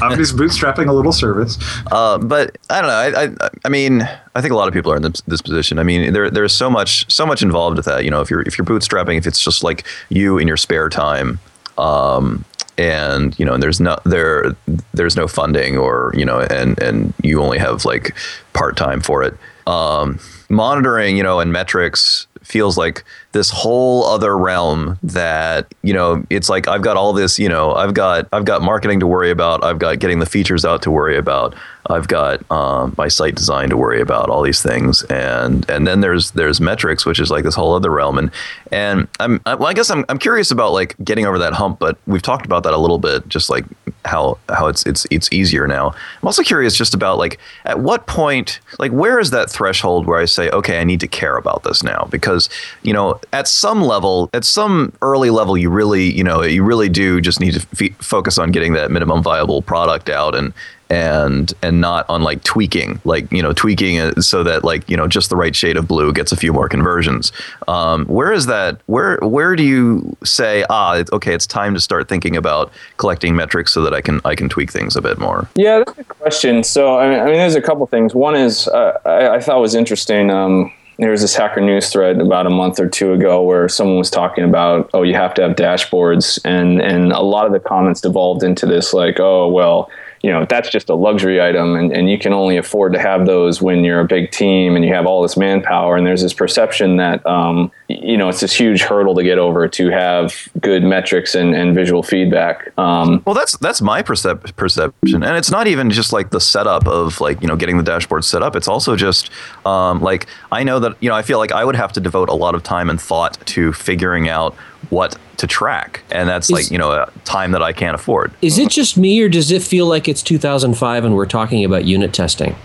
[0.00, 1.58] I'm just bootstrapping a little service.
[1.90, 3.20] Uh, but I don't know.
[3.20, 4.02] I, I, I, mean,
[4.36, 5.80] I think a lot of people are in this, this position.
[5.80, 8.04] I mean, there, there's so much, so much involved with that.
[8.04, 10.88] You know, if you're, if you're bootstrapping, if it's just like you in your spare
[10.88, 11.40] time,
[11.78, 12.44] um,
[12.76, 14.56] and you know there's no there
[14.92, 18.14] there's no funding or you know and and you only have like
[18.52, 19.34] part time for it.
[19.66, 23.04] Um, monitoring you know and metrics feels like
[23.34, 27.74] this whole other realm that you know it's like I've got all this you know
[27.74, 29.62] I've got I've got marketing to worry about.
[29.62, 31.54] I've got getting the features out to worry about.
[31.86, 35.02] I've got um, my site design to worry about all these things.
[35.04, 38.18] And and then there's there's metrics which is like this whole other realm.
[38.18, 38.30] And
[38.72, 41.78] and I'm I, well I guess I'm I'm curious about like getting over that hump
[41.78, 43.64] but we've talked about that a little bit just like
[44.04, 45.88] how how it's it's it's easier now.
[45.88, 50.20] I'm also curious just about like at what point like where is that threshold where
[50.20, 52.06] I say okay I need to care about this now?
[52.10, 52.48] Because
[52.82, 56.88] you know at some level at some early level you really you know you really
[56.88, 60.52] do just need to f- focus on getting that minimum viable product out and
[60.90, 65.08] and and not on like tweaking like you know tweaking so that like you know
[65.08, 67.32] just the right shade of blue gets a few more conversions
[67.68, 72.06] um, where is that where where do you say ah okay it's time to start
[72.06, 75.48] thinking about collecting metrics so that i can i can tweak things a bit more
[75.56, 76.62] Yeah, that's a good question.
[76.62, 78.14] So, I mean, I mean there's a couple things.
[78.14, 80.30] One is uh, I, I thought was interesting.
[80.30, 83.98] Um, there was this Hacker News thread about a month or two ago where someone
[83.98, 87.60] was talking about, oh, you have to have dashboards, and and a lot of the
[87.60, 89.90] comments devolved into this like, oh, well,
[90.24, 93.26] you know, that's just a luxury item, and, and you can only afford to have
[93.26, 95.98] those when you're a big team and you have all this manpower.
[95.98, 99.68] And there's this perception that, um, you know, it's this huge hurdle to get over
[99.68, 102.72] to have good metrics and, and visual feedback.
[102.78, 106.88] Um, Well, that's that's my percep- perception, and it's not even just like the setup
[106.88, 108.56] of like you know getting the dashboard set up.
[108.56, 109.30] It's also just
[109.66, 112.30] um, like I know that you know I feel like I would have to devote
[112.30, 114.56] a lot of time and thought to figuring out
[114.90, 118.32] what to track, and that's like you know a time that I can't afford.
[118.42, 121.84] Is it just me, or does it feel like it's 2005 and we're talking about
[121.84, 122.56] unit testing?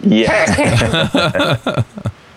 [0.00, 1.82] yeah.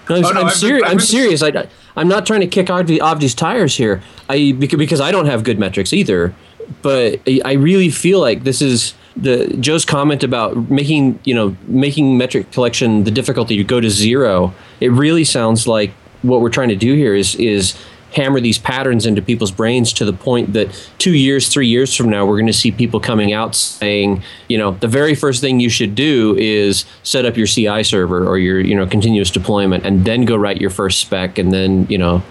[0.10, 0.84] No, I'm, Oh, no, I'm, I've been- serious.
[0.86, 1.44] I've I'm been- serious.
[1.44, 4.02] I, I'm not trying to kick Avdi, Avdi's tires here.
[4.30, 6.34] I because, because I don't have good metrics either.
[6.82, 11.58] But I, I really feel like this is the Joe's comment about making you know
[11.68, 14.54] making metric collection the difficulty to go to zero.
[14.80, 17.76] It really sounds like what we're trying to do here is is
[18.18, 22.10] hammer these patterns into people's brains to the point that two years, three years from
[22.10, 25.60] now, we're going to see people coming out saying, you know, the very first thing
[25.60, 29.86] you should do is set up your CI server or your, you know, continuous deployment,
[29.86, 32.22] and then go write your first spec, and then, you know,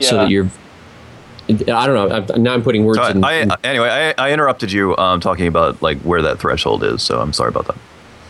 [0.00, 0.48] so that you're.
[1.48, 2.08] I don't know.
[2.14, 3.24] I'm, now I'm putting words So in.
[3.24, 7.02] I, I, anyway, I, I interrupted you um, talking about like where that threshold is,
[7.02, 7.76] so I'm sorry about that.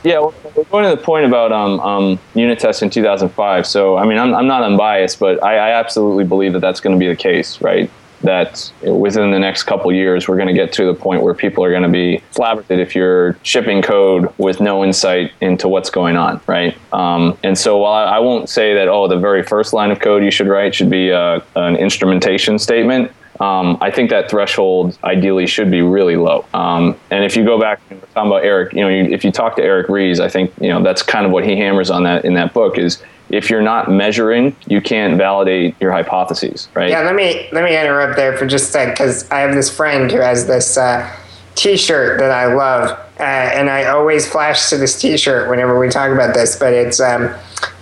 [0.02, 3.66] Yeah, well, we're going to the point about um, um, unit tests in 2005.
[3.66, 6.96] So, I mean, I'm, I'm not unbiased, but I, I absolutely believe that that's going
[6.96, 7.90] to be the case, right?
[8.22, 11.64] That within the next couple years, we're going to get to the point where people
[11.64, 16.16] are going to be flabbergasted if you're shipping code with no insight into what's going
[16.16, 16.76] on, right?
[16.92, 20.00] Um, and so, while I, I won't say that, oh, the very first line of
[20.00, 23.10] code you should write should be uh, an instrumentation statement,
[23.40, 26.44] um, I think that threshold ideally should be really low.
[26.54, 29.24] Um, and if you go back and we're talking about Eric, you know, you, if
[29.24, 31.90] you talk to Eric Ries, I think you know that's kind of what he hammers
[31.90, 36.68] on that in that book is if you're not measuring, you can't validate your hypotheses,
[36.74, 36.90] right?
[36.90, 39.70] Yeah, let me let me interrupt there for just a sec because I have this
[39.74, 41.16] friend who has this uh,
[41.54, 46.10] T-shirt that I love, uh, and I always flash to this T-shirt whenever we talk
[46.10, 46.56] about this.
[46.56, 47.34] But it's um,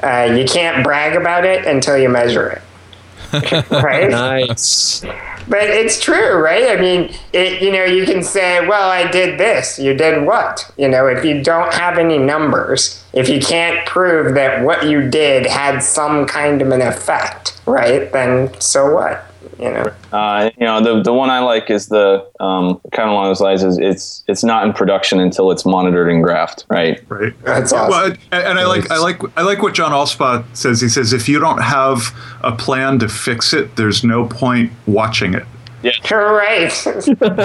[0.03, 2.63] uh, you can't brag about it until you measure it,
[3.71, 4.11] right?
[4.11, 5.05] nice.
[5.49, 6.77] But it's true, right?
[6.77, 9.79] I mean, it, you know, you can say, well, I did this.
[9.79, 10.71] You did what?
[10.77, 15.09] You know, if you don't have any numbers, if you can't prove that what you
[15.09, 18.13] did had some kind of an effect, right?
[18.13, 19.28] Then so what?
[19.59, 19.93] You know?
[20.13, 23.41] Uh, you know, the the one I like is the um, kind of along those
[23.41, 27.01] lines is it's it's not in production until it's monitored and graphed, right?
[27.09, 27.33] Right.
[27.45, 27.91] That's awesome.
[27.91, 30.81] Well, and, and I like I like I like what John Allspaw says.
[30.81, 35.35] He says if you don't have a plan to fix it, there's no point watching
[35.35, 35.45] it.
[35.83, 36.73] You're right.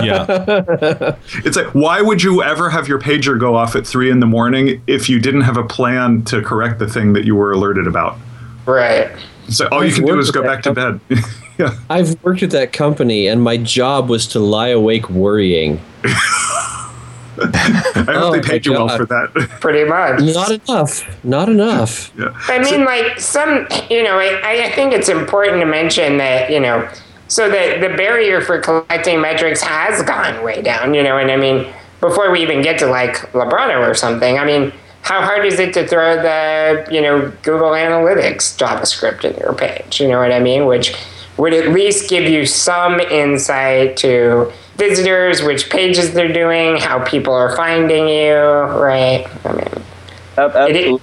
[0.04, 1.16] Yeah.
[1.46, 4.26] It's like why would you ever have your pager go off at three in the
[4.26, 7.88] morning if you didn't have a plan to correct the thing that you were alerted
[7.88, 8.18] about?
[8.66, 9.12] right.
[9.50, 11.00] So all you can do is go back to bed.
[11.58, 11.78] yeah.
[11.90, 15.82] I've worked at that company, and my job was to lie awake worrying.
[17.36, 19.34] I hope Oh they paid you well for that.
[19.60, 20.22] Pretty much.
[20.22, 21.24] Not enough.
[21.24, 22.12] Not enough.
[22.18, 22.30] yeah.
[22.48, 26.60] I mean, like some, you know, I, I think it's important to mention that, you
[26.60, 26.88] know,
[27.28, 31.38] so the, the barrier for collecting metrics has gone way down, you know, and I
[31.38, 35.60] mean, before we even get to like Librato or something, I mean, how hard is
[35.60, 40.00] it to throw the, you know, Google Analytics JavaScript in your page?
[40.00, 40.66] You know what I mean?
[40.66, 40.94] Which
[41.38, 47.34] would at least give you some insight to visitors, which pages they're doing, how people
[47.34, 49.26] are finding you, right?
[49.46, 49.84] I mean,
[50.38, 51.02] Ab- It Absolutely.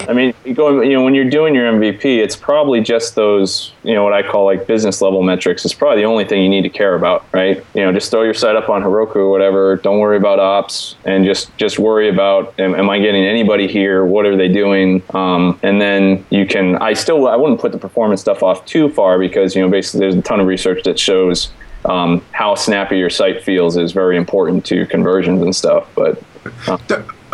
[0.00, 3.94] I mean, going, you know, when you're doing your MVP, it's probably just those, you
[3.94, 5.64] know, what I call like business level metrics.
[5.64, 7.64] It's probably the only thing you need to care about, right?
[7.74, 9.76] You know, just throw your site up on Heroku or whatever.
[9.76, 14.04] Don't worry about ops, and just just worry about, am, am I getting anybody here?
[14.04, 15.02] What are they doing?
[15.14, 16.76] Um, and then you can.
[16.76, 20.00] I still, I wouldn't put the performance stuff off too far because you know, basically,
[20.00, 21.50] there's a ton of research that shows
[21.86, 25.88] um, how snappy your site feels is very important to conversions and stuff.
[25.94, 26.22] But
[26.66, 26.78] uh,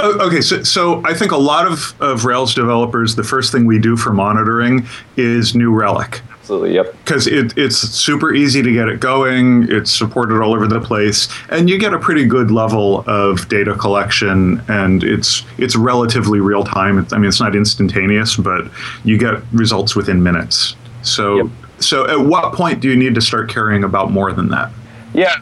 [0.04, 3.66] Oh, okay, so, so I think a lot of, of Rails developers, the first thing
[3.66, 4.84] we do for monitoring
[5.16, 6.20] is New Relic.
[6.40, 6.92] Absolutely, yep.
[7.04, 11.28] Because it, it's super easy to get it going, it's supported all over the place,
[11.50, 16.64] and you get a pretty good level of data collection, and it's it's relatively real
[16.64, 17.06] time.
[17.12, 18.66] I mean, it's not instantaneous, but
[19.04, 20.74] you get results within minutes.
[21.02, 21.46] So, yep.
[21.78, 24.72] so at what point do you need to start caring about more than that?
[25.14, 25.34] Yeah,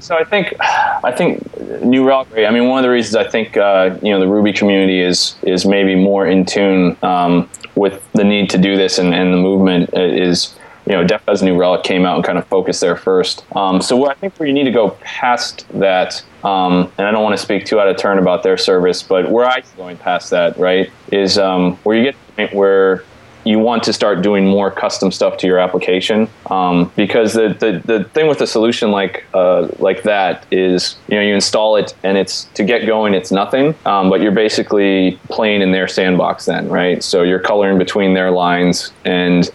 [0.00, 2.28] so I think I think New Relic.
[2.46, 5.36] I mean, one of the reasons I think uh, you know the Ruby community is
[5.42, 9.38] is maybe more in tune um, with the need to do this and, and the
[9.38, 10.54] movement is
[10.86, 13.44] you know Def as New Relic came out and kind of focused there first.
[13.56, 17.22] Um, so I think where you need to go past that, um, and I don't
[17.22, 20.30] want to speak too out of turn about their service, but where I'm going past
[20.30, 23.04] that, right, is um, where you get to the point where
[23.44, 26.28] you want to start doing more custom stuff to your application.
[26.46, 31.16] Um, because the, the, the thing with a solution like uh, like that is you
[31.16, 33.74] know you install it and it's to get going it's nothing.
[33.84, 37.02] Um, but you're basically playing in their sandbox then right?
[37.02, 39.50] So you're coloring between their lines and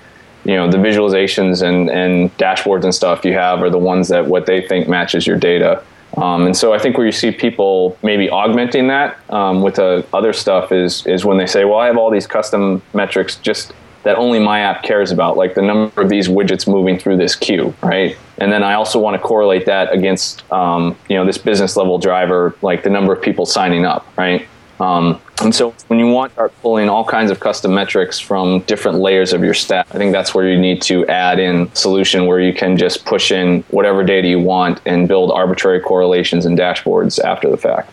[0.45, 4.25] you know the visualizations and, and dashboards and stuff you have are the ones that
[4.27, 5.83] what they think matches your data
[6.17, 10.03] um, and so I think where you see people maybe augmenting that um, with uh,
[10.13, 13.73] other stuff is is when they say, well, I have all these custom metrics just
[14.03, 17.35] that only my app cares about, like the number of these widgets moving through this
[17.35, 18.17] queue, right?
[18.37, 21.97] And then I also want to correlate that against um, you know this business level
[21.99, 24.47] driver, like the number of people signing up, right?
[24.79, 28.61] Um, and so when you want to start pulling all kinds of custom metrics from
[28.61, 32.25] different layers of your stack, I think that's where you need to add in solution
[32.27, 36.57] where you can just push in whatever data you want and build arbitrary correlations and
[36.57, 37.91] dashboards after the fact.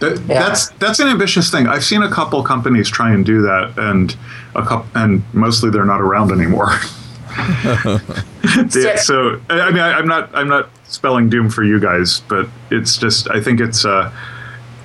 [0.00, 0.46] That, yeah.
[0.46, 1.66] That's that's an ambitious thing.
[1.66, 4.16] I've seen a couple companies try and do that, and
[4.54, 6.70] a couple, and mostly they're not around anymore.
[8.98, 12.96] so I mean, I, am not I'm not spelling doom for you guys, but it's
[12.96, 14.12] just I think it's uh,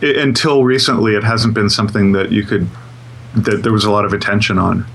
[0.01, 2.67] it, until recently it hasn't been something that you could
[3.35, 4.85] that there was a lot of attention on.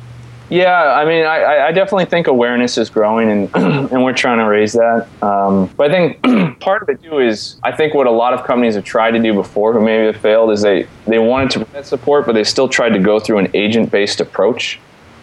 [0.51, 3.51] Yeah, I mean, I, I definitely think awareness is growing, and
[3.92, 5.07] and we're trying to raise that.
[5.23, 8.44] Um, but I think part of it too is I think what a lot of
[8.47, 11.64] companies have tried to do before, who maybe have failed, is they they wanted to
[11.64, 14.79] provide support, but they still tried to go through an agent based approach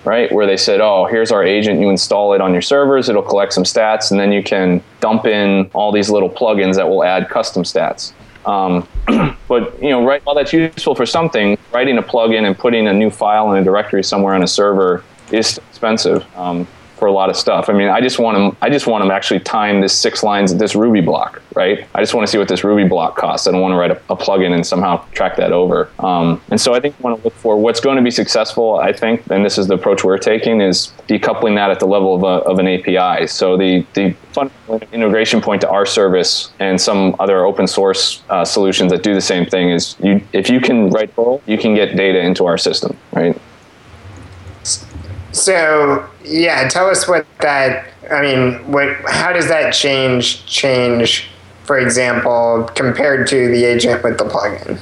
[0.06, 0.32] right?
[0.32, 3.54] Where they said, oh, here's our agent, you install it on your servers, it'll collect
[3.54, 7.30] some stats, and then you can dump in all these little plugins that will add
[7.30, 8.14] custom stats.
[8.46, 8.88] Um,
[9.48, 12.94] but you know, right, while that's useful for something, writing a plugin and putting a
[12.94, 16.26] new file in a directory somewhere on a server is expensive.
[16.38, 16.68] Um,
[17.06, 17.70] for a lot of stuff.
[17.70, 18.58] I mean, I just want them.
[18.64, 21.88] I just want them actually time this six lines, this Ruby block, right?
[21.94, 23.46] I just want to see what this Ruby block costs.
[23.46, 25.88] I don't want to write a, a plugin and somehow track that over.
[26.00, 28.80] Um, and so I think you want to look for what's going to be successful.
[28.80, 32.16] I think, and this is the approach we're taking, is decoupling that at the level
[32.16, 33.28] of, a, of an API.
[33.28, 34.16] So the the
[34.92, 39.22] integration point to our service and some other open source uh, solutions that do the
[39.22, 42.58] same thing is you if you can write Perl, you can get data into our
[42.58, 43.40] system, right?
[45.36, 47.90] So yeah, tell us what that.
[48.10, 48.88] I mean, what?
[49.06, 50.46] How does that change?
[50.46, 51.28] Change,
[51.66, 54.80] for example, compared to the agent with the plugin.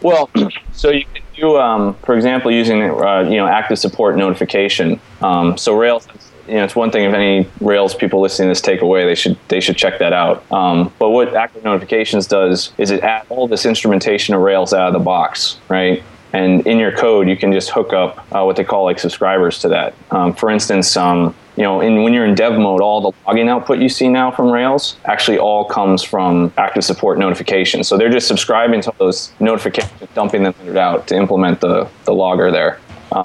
[0.00, 0.30] Well,
[0.72, 4.98] so you can do, um, for example, using uh, you know active support notification.
[5.20, 6.08] Um, so Rails,
[6.48, 9.14] you know, it's one thing if any Rails people listening to this take away, they
[9.14, 10.50] should they should check that out.
[10.50, 14.86] Um, but what active notifications does is it add all this instrumentation of Rails out
[14.86, 16.02] of the box, right?
[16.32, 19.58] And in your code you can just hook up uh, what they call like subscribers
[19.60, 19.94] to that.
[20.10, 23.48] Um, for instance um, you know in, when you're in dev mode all the logging
[23.48, 27.88] output you see now from rails actually all comes from active support notifications.
[27.88, 32.50] So they're just subscribing to those notifications dumping them out to implement the, the logger
[32.50, 32.80] there.
[33.12, 33.24] Um,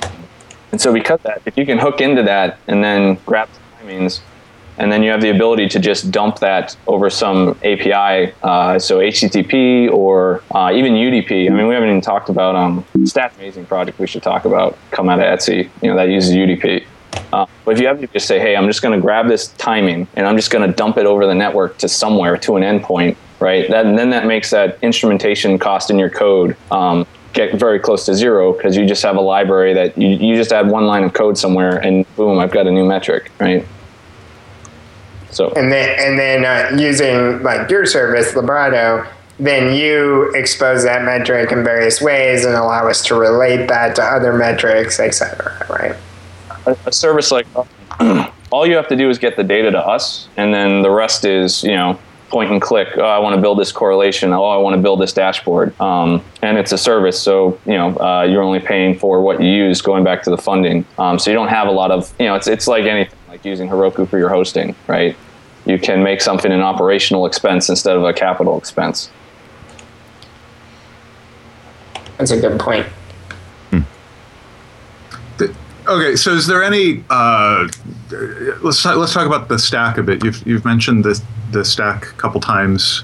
[0.71, 4.21] and so because that if you can hook into that and then grab the timings
[4.77, 8.99] and then you have the ability to just dump that over some API, uh, so
[8.99, 11.47] HTTP or uh, even UDP.
[11.47, 14.77] I mean, we haven't even talked about um, StatsD Amazing project we should talk about
[14.91, 15.69] come out of Etsy.
[15.81, 16.85] You know that uses UDP.
[17.31, 19.47] Uh, but if you have to just say, hey, I'm just going to grab this
[19.53, 22.63] timing and I'm just going to dump it over the network to somewhere to an
[22.63, 23.69] endpoint, right?
[23.69, 28.05] That, and then that makes that instrumentation cost in your code um, get very close
[28.05, 31.03] to zero because you just have a library that you, you just add one line
[31.03, 33.65] of code somewhere and boom, I've got a new metric, right?
[35.35, 39.05] So and then and then uh, using like your service, Librato,
[39.37, 44.01] then you expose that metric in various ways and allow us to relate that to
[44.01, 45.65] other metrics, etc.
[45.69, 45.95] Right?
[46.65, 47.45] A, a service like
[48.51, 51.25] all you have to do is get the data to us, and then the rest
[51.25, 52.87] is you know point and click.
[52.95, 54.31] Oh, I want to build this correlation.
[54.31, 55.79] Oh, I want to build this dashboard.
[55.81, 59.49] Um, and it's a service, so you know uh, you're only paying for what you
[59.49, 59.81] use.
[59.81, 62.35] Going back to the funding, um, so you don't have a lot of you know
[62.35, 65.17] it's it's like anything like using Heroku for your hosting, right?
[65.65, 69.09] You can make something an operational expense instead of a capital expense.
[72.17, 72.85] That's a good point.
[75.87, 77.03] Okay, so is there any?
[77.09, 77.67] Uh,
[78.61, 80.23] let's talk, let's talk about the stack a bit.
[80.23, 83.03] You've you've mentioned the the stack a couple times,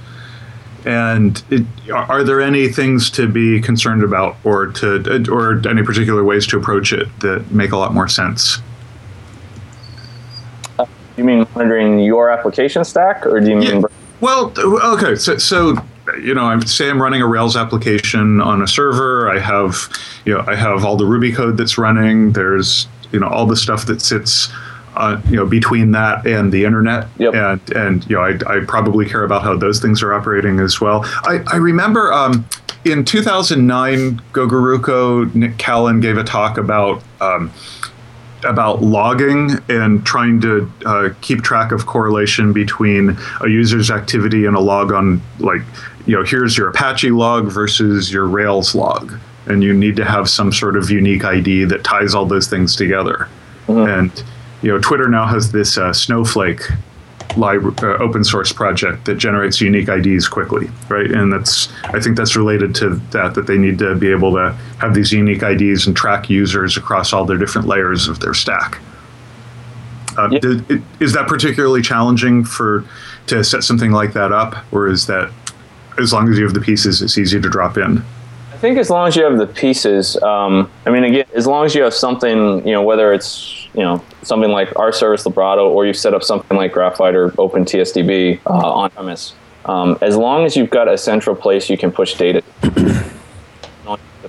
[0.83, 6.23] and it, are there any things to be concerned about, or to or any particular
[6.23, 8.59] ways to approach it that make a lot more sense?
[11.17, 13.81] You mean monitoring your application stack, or do you mean?
[13.81, 13.87] Yeah.
[14.21, 15.75] Well, okay, so, so
[16.19, 19.29] you know, I'm say I'm running a Rails application on a server.
[19.29, 19.89] I have,
[20.25, 22.33] you know, I have all the Ruby code that's running.
[22.33, 24.49] There's, you know, all the stuff that sits,
[24.95, 27.07] uh, you know, between that and the internet.
[27.17, 27.33] Yep.
[27.33, 30.81] And and you know, I, I probably care about how those things are operating as
[30.81, 31.01] well.
[31.23, 32.45] I I remember um,
[32.83, 37.03] in 2009, GoRuCo Nick Kallen gave a talk about.
[37.19, 37.51] Um,
[38.43, 44.55] about logging and trying to uh, keep track of correlation between a user's activity and
[44.55, 45.61] a log on like
[46.05, 49.13] you know here's your apache log versus your rails log
[49.45, 52.75] and you need to have some sort of unique id that ties all those things
[52.75, 53.27] together
[53.67, 53.87] mm-hmm.
[53.87, 54.23] and
[54.61, 56.61] you know twitter now has this uh, snowflake
[57.37, 61.09] library, uh, open source project that generates unique IDs quickly, right?
[61.09, 64.51] And that's I think that's related to that that they need to be able to
[64.79, 68.79] have these unique IDs and track users across all their different layers of their stack.
[70.17, 72.85] Uh, did, is that particularly challenging for
[73.27, 75.31] to set something like that up, or is that
[75.97, 78.03] as long as you have the pieces, it's easy to drop in?
[78.61, 81.65] I think as long as you have the pieces, um, I mean, again, as long
[81.65, 85.67] as you have something, you know, whether it's you know something like our service Librato,
[85.67, 89.33] or you set up something like Graphite or OpenTSDB uh, on premise.
[89.65, 92.43] Um, as long as you've got a central place you can push data,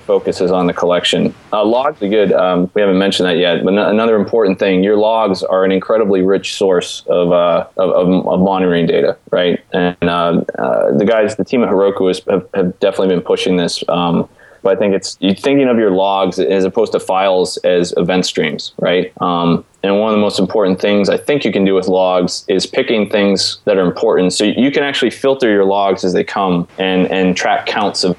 [0.03, 1.33] the focus is on the collection.
[1.51, 2.31] Uh, logs are good.
[2.31, 6.21] Um, we haven't mentioned that yet, but another important thing: your logs are an incredibly
[6.21, 9.59] rich source of uh, of, of, of, monitoring data, right?
[9.71, 13.57] And uh, uh, the guys, the team at Heroku, has, have, have definitely been pushing
[13.57, 13.83] this.
[13.87, 14.27] Um,
[14.61, 18.25] but I think it's you thinking of your logs as opposed to files as event
[18.25, 19.11] streams, right?
[19.21, 22.45] Um, and one of the most important things I think you can do with logs
[22.47, 24.31] is picking things that are important.
[24.31, 28.17] So you can actually filter your logs as they come and and track counts of,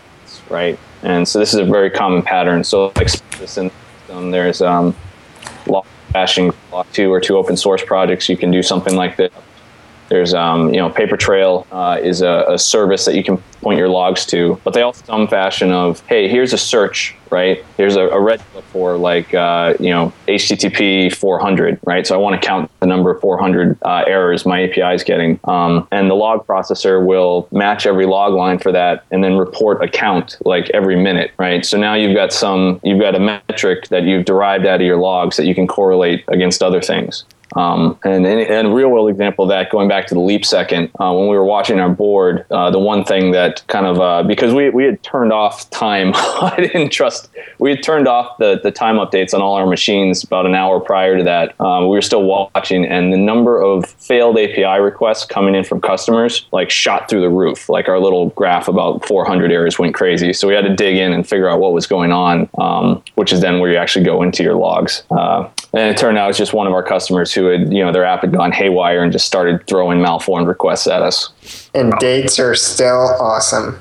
[0.51, 0.79] right?
[1.05, 2.65] And so this is a very common pattern.
[2.65, 3.71] So like this in
[4.09, 4.95] there's um,
[5.67, 8.29] log bashing log two or two open source projects.
[8.29, 9.33] You can do something like this
[10.15, 13.89] there's, um, you know, Papertrail uh, is a, a, service that you can point your
[13.89, 17.65] logs to, but they all some fashion of, hey, here's a search, right?
[17.77, 18.41] Here's a, a red
[18.71, 22.07] for like, uh, you know, HTTP 400, right?
[22.07, 25.41] So I want to count the number of 400 uh, errors my API is getting,
[25.45, 29.83] um, and the log processor will match every log line for that, and then report
[29.83, 31.67] a count like every minute, right?
[31.67, 34.99] So now you've got some, you've got a metric that you've derived out of your
[34.99, 37.25] logs that you can correlate against other things.
[37.57, 40.91] Um, and, and, a real world example of that, going back to the leap second,
[41.01, 44.23] uh, when we were watching our board, uh, the one thing that kind of, uh,
[44.23, 48.61] because we, we had turned off time, I didn't trust, we had turned off the,
[48.63, 51.59] the time updates on all our machines about an hour prior to that.
[51.61, 55.81] Um, we were still watching, and the number of failed API requests coming in from
[55.81, 57.69] customers like shot through the roof.
[57.69, 60.33] Like our little graph about 400 errors went crazy.
[60.33, 63.33] So we had to dig in and figure out what was going on, um, which
[63.33, 65.03] is then where you actually go into your logs.
[65.77, 68.05] And it turned out it's just one of our customers who had, you know, their
[68.05, 71.33] app had gone haywire and just started throwing malformed requests at us.
[71.75, 73.79] And dates are still awesome.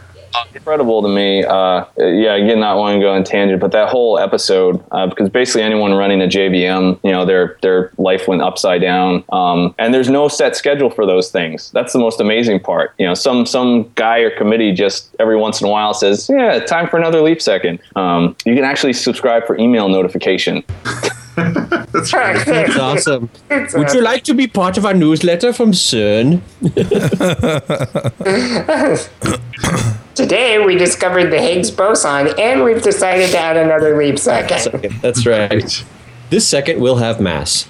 [0.55, 1.43] Incredible to me.
[1.43, 5.29] Uh, yeah, again, not wanting to go on tangent, but that whole episode, uh, because
[5.29, 9.93] basically anyone running a JVM, you know, their their life went upside down, um, and
[9.93, 11.69] there's no set schedule for those things.
[11.71, 12.93] That's the most amazing part.
[12.97, 16.59] You know, some some guy or committee just every once in a while says, "Yeah,
[16.59, 17.79] time for another leap second.
[17.95, 20.63] Um, you can actually subscribe for email notification.
[21.35, 22.45] That's right.
[22.45, 23.29] That's awesome.
[23.49, 26.41] Would you like to be part of our newsletter from CERN?
[30.15, 34.91] Today we discovered the Higgs boson, and we've decided to add another leap second.
[35.01, 35.83] That's right.
[36.29, 37.67] This second will have mass.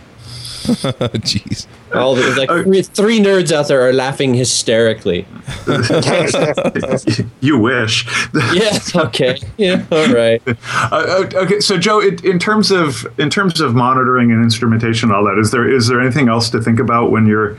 [0.63, 1.67] Jeez.
[1.93, 5.25] All the, like three, three, nerds out there are laughing hysterically.
[7.41, 8.05] you wish.
[8.53, 8.95] yes.
[8.95, 9.37] Okay.
[9.57, 9.85] Yeah.
[9.91, 10.41] All right.
[10.91, 11.59] Uh, okay.
[11.59, 15.39] So, Joe, it, in terms of in terms of monitoring and instrumentation, and all that,
[15.39, 17.57] is there is there anything else to think about when you're,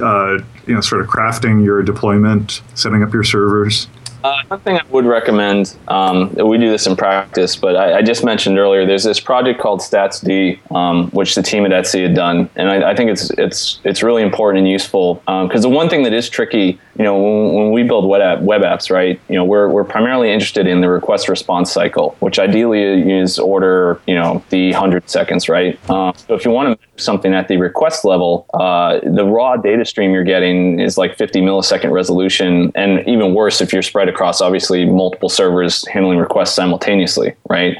[0.00, 3.88] uh, you know, sort of crafting your deployment, setting up your servers?
[4.24, 8.02] Uh, one thing I would recommend, um, we do this in practice, but I, I,
[8.02, 12.14] just mentioned earlier, there's this project called StatsD, um, which the team at Etsy had
[12.14, 15.76] done, and I, I think it's it's it's really important and useful because um, the
[15.76, 18.90] one thing that is tricky, you know, when, when we build web, app, web apps,
[18.90, 23.38] right, you know, we're we're primarily interested in the request response cycle, which ideally is
[23.38, 25.78] order, you know, the hundred seconds, right.
[25.88, 29.84] Uh, so if you want to something at the request level, uh, the raw data
[29.84, 34.84] stream you're getting is like 50 millisecond resolution, and even worse if you're across obviously
[34.84, 37.76] multiple servers handling requests simultaneously, right?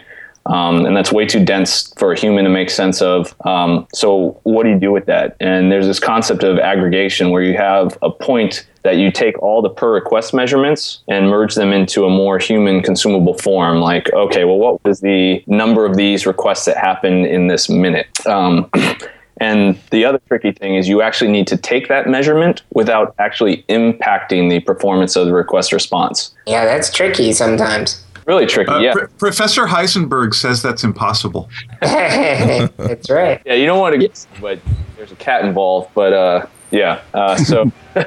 [0.46, 3.34] Um, and that's way too dense for a human to make sense of.
[3.46, 5.36] Um, so, what do you do with that?
[5.40, 9.60] And there's this concept of aggregation where you have a point that you take all
[9.60, 13.80] the per request measurements and merge them into a more human consumable form.
[13.80, 18.06] Like, okay, well, what was the number of these requests that happened in this minute?
[18.26, 18.70] Um,
[19.40, 23.64] And the other tricky thing is you actually need to take that measurement without actually
[23.68, 26.32] impacting the performance of the request response.
[26.46, 28.04] Yeah, that's tricky sometimes.
[28.26, 28.92] Really tricky, uh, yeah.
[28.92, 31.48] Pr- Professor Heisenberg says that's impossible.
[31.80, 33.40] that's right.
[33.46, 34.60] Yeah, you don't want to get, but
[34.98, 35.90] there's a cat involved.
[35.94, 37.72] But uh, yeah, uh, so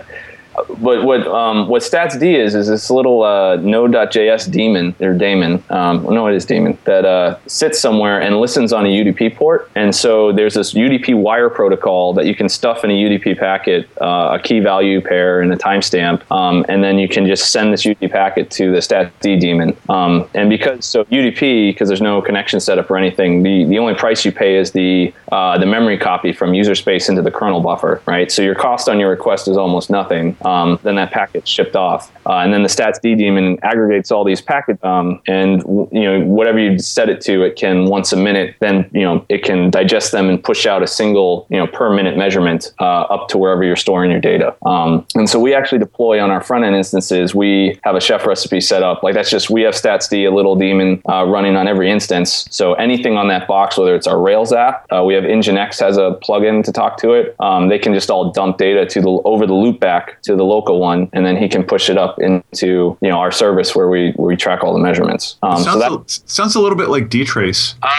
[0.68, 5.64] but what um, what StatsD is is this little uh, Node.js daemon or daemon.
[5.70, 9.70] Um, no, it is daemon that uh, sits somewhere and listens on a UDP port.
[9.76, 13.89] And so there's this UDP wire protocol that you can stuff in a UDP packet,
[14.01, 17.74] uh, a key value pair and a timestamp, um, and then you can just send
[17.74, 19.76] this UDP packet to the StatsD daemon.
[19.89, 23.93] Um, and because so UDP, because there's no connection setup or anything, the, the only
[23.93, 27.62] price you pay is the uh, the memory copy from user space into the kernel
[27.62, 28.32] buffer, right?
[28.32, 32.12] So your cost on your request is almost nothing um, then that packet shipped off.
[32.26, 36.60] Uh, and then the StatsD daemon aggregates all these packets, um, and you know whatever
[36.60, 38.56] you set it to, it can once a minute.
[38.60, 41.93] Then you know it can digest them and push out a single you know per
[41.93, 44.56] minute measurement uh, up to wherever you're storing your data.
[44.66, 47.34] Um, and so we actually deploy on our front end instances.
[47.34, 49.04] We have a chef recipe set up.
[49.04, 52.45] Like that's just we have StatsD, a little daemon uh, running on every instance.
[52.52, 55.97] So anything on that box, whether it's our Rails app, uh, we have Nginx has
[55.97, 57.36] a plugin to talk to it.
[57.39, 60.79] Um, they can just all dump data to the over the loopback to the local
[60.79, 64.11] one, and then he can push it up into you know our service where we
[64.13, 65.38] where we track all the measurements.
[65.43, 67.75] Um, sounds, so that, a, sounds a little bit like dtrace.
[67.82, 67.89] Uh,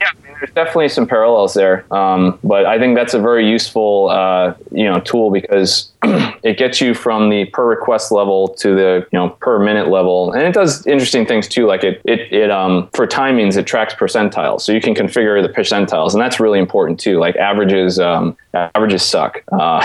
[0.00, 0.10] yeah,
[0.42, 4.90] there's definitely some parallels there, um, but I think that's a very useful uh, you
[4.90, 5.92] know tool because
[6.42, 10.32] it gets you from the per request level to the you know per minute level,
[10.32, 11.66] and it does interesting things too.
[11.66, 15.48] Like it it it um for timings it tracks percentiles, so you can configure the
[15.48, 17.20] percentiles, and that's really important too.
[17.20, 19.80] Like averages um, averages suck uh,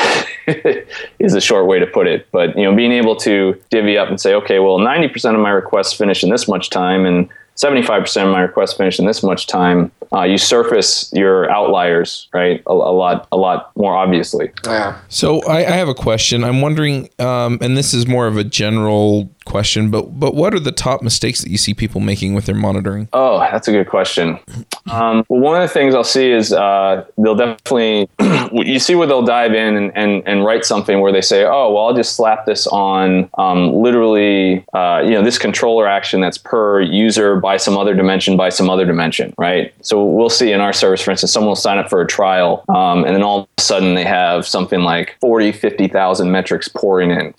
[1.20, 4.10] is a short way to put it, but you know being able to divvy up
[4.10, 7.30] and say, okay, well, ninety percent of my requests finish in this much time, and
[7.58, 12.62] 75% of my requests finish in this much time, uh, you surface your outliers, right?
[12.68, 14.51] A, a, lot, a lot more obviously.
[14.66, 14.99] Yeah.
[15.10, 16.43] So I, I have a question.
[16.43, 20.60] I'm wondering, um, and this is more of a general question, but but what are
[20.60, 23.10] the top mistakes that you see people making with their monitoring?
[23.14, 24.39] Oh, that's a good question.
[24.91, 28.10] Um, well, one of the things I'll see is uh, they'll definitely
[28.52, 31.72] you see where they'll dive in and, and, and write something where they say, oh,
[31.72, 36.38] well, I'll just slap this on um, literally, uh, you know, this controller action that's
[36.38, 39.74] per user by some other dimension by some other dimension, right?
[39.82, 42.64] So we'll see in our service, for instance, someone will sign up for a trial,
[42.70, 47.12] um, and then all of a sudden they have something like 40, 50,000 metrics pouring
[47.12, 47.34] in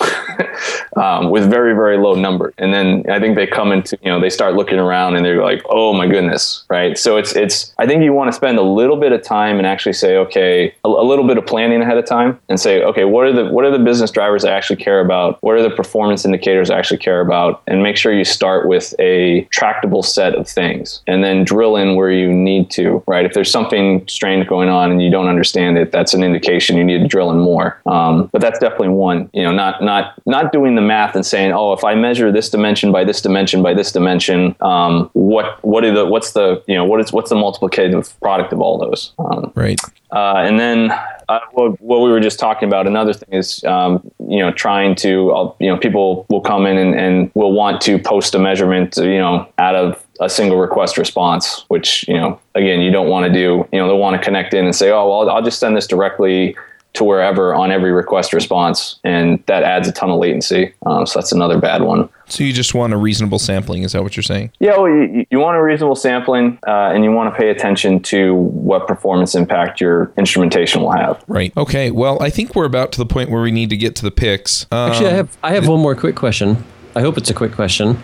[0.96, 2.52] um, with very, very low number.
[2.58, 5.42] And then I think they come into, you know, they start looking around and they're
[5.42, 6.96] like, oh my goodness, right?
[6.98, 9.66] So it's, it's, I think you want to spend a little bit of time and
[9.66, 13.04] actually say, okay, a, a little bit of planning ahead of time and say, okay,
[13.04, 15.42] what are the, what are the business drivers I actually care about?
[15.42, 17.62] What are the performance indicators I actually care about?
[17.66, 21.96] And make sure you start with a tractable set of things and then drill in
[21.96, 23.24] where you need to, right?
[23.24, 26.84] If there's something strange going on and you don't understand it, that's an indication you
[26.84, 27.80] need to drill in more.
[27.86, 31.52] Um, but that's definitely one, you know, not, not, not doing the math and saying,
[31.52, 35.84] oh, if I measure this dimension by this dimension by this dimension, um, what what
[35.84, 39.12] are the what's the you know what is what's the multiplicative product of all those?
[39.18, 39.80] Um, right.
[40.10, 40.90] Uh, and then
[41.28, 44.94] uh, what, what, we were just talking about, another thing is, um, you know, trying
[44.94, 48.38] to, uh, you know, people will come in and, and will want to post a
[48.38, 53.08] measurement, you know, out of a single request response, which, you know, again, you don't
[53.08, 55.42] want to do, you know, they'll want to connect in and say, oh, well, I'll
[55.42, 56.56] just send this directly
[56.98, 60.74] to wherever on every request response, and that adds a ton of latency.
[60.86, 62.08] Um, so that's another bad one.
[62.26, 63.84] So you just want a reasonable sampling?
[63.84, 64.52] Is that what you're saying?
[64.58, 68.00] Yeah, well, you, you want a reasonable sampling, uh, and you want to pay attention
[68.02, 71.24] to what performance impact your instrumentation will have.
[71.26, 71.56] Right.
[71.56, 71.90] Okay.
[71.90, 74.10] Well, I think we're about to the point where we need to get to the
[74.10, 74.66] picks.
[74.70, 76.62] Um, Actually, I have I have one more quick question.
[76.94, 77.98] I hope it's a quick question.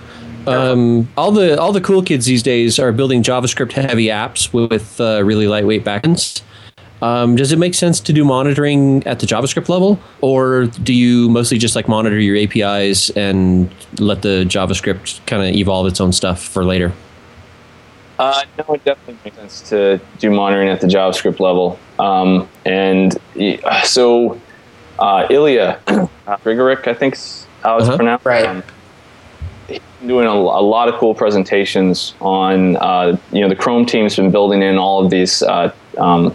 [0.47, 5.01] Um, all the all the cool kids these days are building JavaScript heavy apps with
[5.01, 6.43] uh, really lightweight backends.
[7.03, 11.29] Um, does it make sense to do monitoring at the JavaScript level, or do you
[11.29, 16.13] mostly just like monitor your APIs and let the JavaScript kind of evolve its own
[16.13, 16.93] stuff for later?
[18.19, 21.79] Uh, no, it definitely makes sense to do monitoring at the JavaScript level.
[21.99, 24.41] Um, and y- so,
[24.99, 25.81] uh, Ilya
[26.27, 27.97] Grigorik, I think's how it's Uh-huh.
[27.97, 28.25] pronounced.
[28.25, 28.47] Right.
[28.47, 28.63] Um,
[29.69, 34.15] he's doing a, a lot of cool presentations on, uh, you know, the Chrome team's
[34.17, 36.35] been building in all of these uh, um,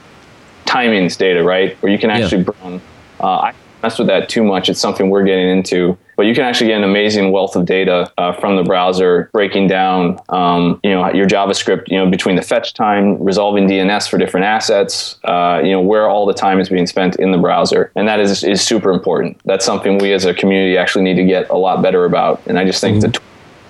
[0.69, 1.75] timings data, right?
[1.81, 2.81] Where you can actually bring,
[3.19, 4.69] uh, I mess with that too much.
[4.69, 8.11] It's something we're getting into, but you can actually get an amazing wealth of data
[8.17, 12.41] uh, from the browser, breaking down, um, you know, your JavaScript, you know, between the
[12.41, 16.69] fetch time, resolving DNS for different assets, uh, you know, where all the time is
[16.69, 19.39] being spent in the browser, and that is is super important.
[19.45, 22.41] That's something we as a community actually need to get a lot better about.
[22.47, 23.19] And I just think the t-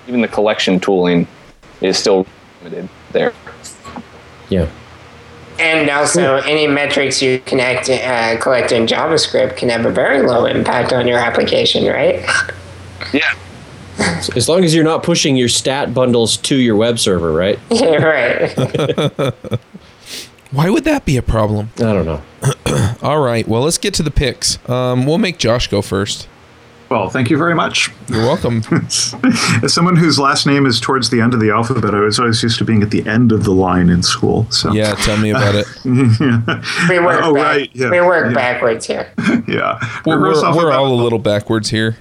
[0.08, 1.28] even the collection tooling
[1.82, 2.26] is still
[2.64, 3.34] limited there.
[4.50, 4.68] Yeah.
[5.60, 10.46] And also, any metrics you connect, uh, collect in JavaScript can have a very low
[10.46, 12.26] impact on your application, right?
[13.14, 13.34] Yeah.
[14.36, 17.60] As long as you're not pushing your stat bundles to your web server, right?
[17.70, 19.34] Yeah, right.
[20.52, 21.70] Why would that be a problem?
[21.78, 22.22] I don't know.
[23.04, 24.58] All right, well, let's get to the picks.
[24.70, 26.28] Um, we'll make Josh go first.
[26.90, 27.92] Well, thank you very much.
[28.08, 28.64] You're welcome.
[29.64, 32.42] As someone whose last name is towards the end of the alphabet, I was always
[32.42, 34.50] used to being at the end of the line in school.
[34.50, 35.68] So yeah, tell me about it.
[36.90, 38.34] We work, Oh, back, right, yeah, we work yeah.
[38.34, 39.12] backwards here.
[39.48, 41.96] yeah, We're, Reverse we're, we're all a little backwards here.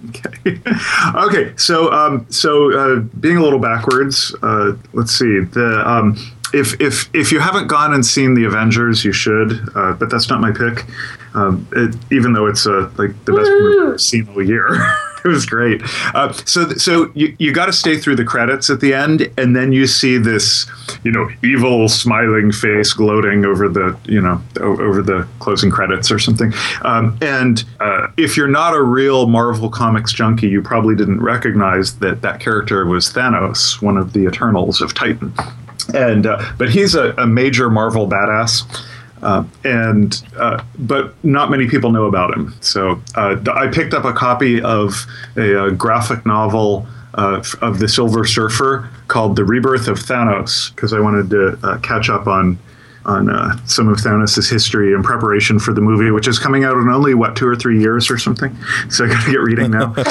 [1.14, 5.82] okay, so um, so uh, being a little backwards, uh, let's see the.
[5.86, 6.16] Um,
[6.54, 9.52] if, if if you haven't gone and seen the Avengers, you should.
[9.74, 10.86] Uh, but that's not my pick.
[11.34, 14.68] Um, it, even though it's uh, like the best movie I've seen all year,
[15.24, 15.82] it was great.
[16.14, 19.54] Uh, so so you you got to stay through the credits at the end, and
[19.54, 20.66] then you see this
[21.04, 26.18] you know evil smiling face gloating over the you know over the closing credits or
[26.18, 26.52] something.
[26.82, 31.98] Um, and uh, if you're not a real Marvel comics junkie, you probably didn't recognize
[31.98, 35.32] that that character was Thanos, one of the Eternals of Titan
[35.94, 38.62] and uh, but he's a, a major Marvel badass.
[39.22, 42.54] Uh, and uh, but not many people know about him.
[42.60, 45.06] So uh, I picked up a copy of
[45.36, 50.92] a, uh graphic novel uh, of the Silver Surfer called "The Rebirth of Thanos" because
[50.92, 52.58] I wanted to uh, catch up on
[53.08, 56.76] on uh, some of Thanos' history in preparation for the movie, which is coming out
[56.76, 58.54] in only what two or three years or something.
[58.90, 59.94] So I got to get reading now.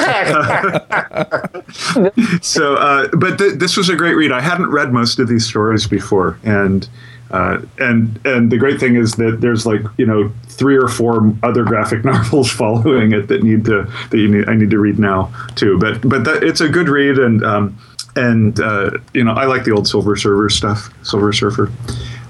[2.42, 4.32] so, uh, but th- this was a great read.
[4.32, 6.88] I hadn't read most of these stories before, and
[7.30, 11.34] uh, and and the great thing is that there's like you know three or four
[11.42, 14.98] other graphic novels following it that need to that you need I need to read
[14.98, 15.78] now too.
[15.78, 17.78] But but that, it's a good read, and um,
[18.16, 21.70] and uh, you know I like the old Silver Surfer stuff, Silver Surfer.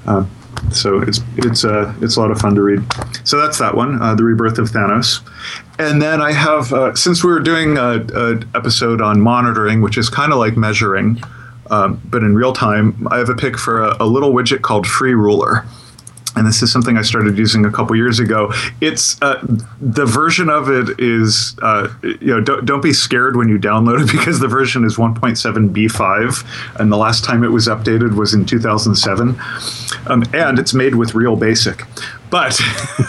[0.07, 0.25] Uh,
[0.73, 2.83] so it's it's uh, it's a lot of fun to read.
[3.23, 5.21] So that's that one, uh, the rebirth of Thanos,
[5.79, 10.09] and then I have since we were doing a, a episode on monitoring, which is
[10.09, 11.23] kind of like measuring,
[11.71, 13.07] um, but in real time.
[13.11, 15.65] I have a pick for a, a little widget called Free Ruler.
[16.37, 18.53] And this is something I started using a couple years ago.
[18.81, 19.45] It's uh,
[19.81, 24.03] the version of it is uh, you know don't, don't be scared when you download
[24.05, 28.35] it because the version is 1.7 B5, and the last time it was updated was
[28.35, 29.37] in 2007,
[30.07, 31.83] um, and it's made with Real Basic.
[32.31, 32.61] But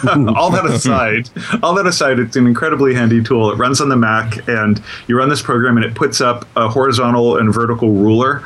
[0.36, 1.28] all that aside,
[1.62, 3.50] all that aside, it's an incredibly handy tool.
[3.50, 6.68] It runs on the Mac, and you run this program, and it puts up a
[6.68, 8.42] horizontal and vertical ruler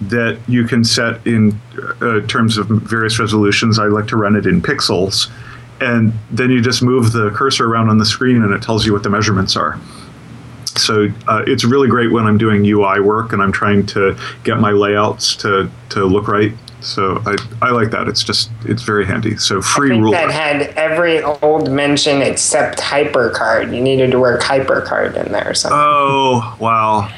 [0.00, 1.58] that you can set in
[2.00, 3.78] uh, terms of various resolutions.
[3.78, 5.30] I like to run it in pixels,
[5.80, 8.92] and then you just move the cursor around on the screen, and it tells you
[8.92, 9.78] what the measurements are.
[10.78, 14.58] So uh, it's really great when I'm doing UI work and I'm trying to get
[14.58, 16.52] my layouts to, to look right.
[16.80, 18.08] So I, I like that.
[18.08, 19.36] It's just it's very handy.
[19.36, 23.74] So free rule that had every old mention except HyperCard.
[23.74, 25.78] You needed to work HyperCard in there or something.
[25.80, 27.12] Oh wow.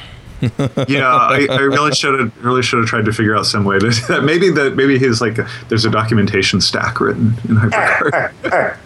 [0.87, 3.77] yeah, I, I really should have really should have tried to figure out some way
[3.77, 8.77] to maybe that maybe his like a, there's a documentation stack written in HyperCard.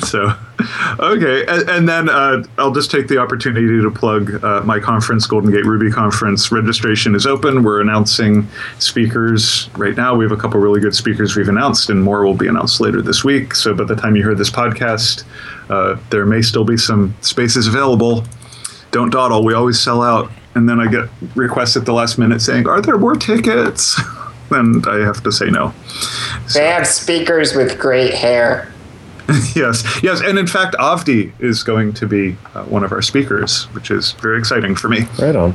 [0.00, 0.34] so
[0.98, 5.26] okay and, and then uh, i'll just take the opportunity to plug uh, my conference
[5.26, 6.50] golden gate ruby conference.
[6.50, 7.62] Registration is open.
[7.62, 8.48] We're announcing
[8.78, 10.14] speakers right now.
[10.14, 13.02] We have a couple really good speakers we've announced and more will be announced later
[13.02, 13.54] this week.
[13.54, 15.24] So by the time you hear this podcast
[15.70, 18.24] uh, there may still be some spaces available.
[18.90, 19.44] Don't dawdle.
[19.44, 22.80] We always sell out and then i get requests at the last minute saying are
[22.80, 24.00] there more tickets?
[24.50, 25.74] And i have to say no.
[26.54, 28.72] They have speakers with great hair.
[29.54, 33.64] yes, yes, and in fact, Avdi is going to be uh, one of our speakers,
[33.74, 35.00] which is very exciting for me.
[35.18, 35.52] Right on.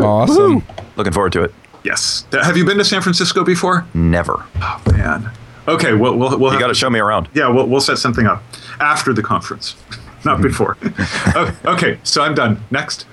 [0.00, 0.64] Awesome.
[0.96, 1.54] Looking forward to it.
[1.84, 3.86] Yes, have you been to San Francisco before?
[3.94, 4.44] Never.
[4.56, 5.30] Oh man,
[5.68, 7.28] Okay, we'll we'll, we'll You got to show me around.
[7.34, 8.42] Yeah, we'll we'll set something up
[8.80, 9.76] after the conference,
[10.24, 10.76] not before.
[11.36, 12.62] okay, okay, so I'm done.
[12.70, 13.06] Next.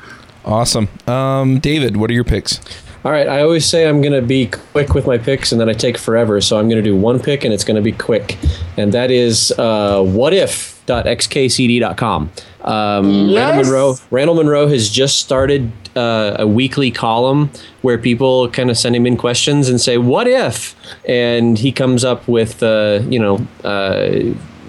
[0.45, 0.89] Awesome.
[1.07, 2.59] Um, David, what are your picks?
[3.05, 5.67] All right, I always say I'm going to be quick with my picks, and then
[5.67, 6.39] I take forever.
[6.39, 8.37] So I'm going to do one pick, and it's going to be quick,
[8.77, 12.31] and that is uh, whatif.xkcd.com.
[12.61, 13.37] Um, Yes.
[13.37, 13.95] Randall Munroe.
[14.09, 17.51] Randall Munroe has just started uh, a weekly column
[17.81, 20.73] where people kind of send him in questions and say, "What if?"
[21.05, 24.21] and he comes up with uh, you know uh,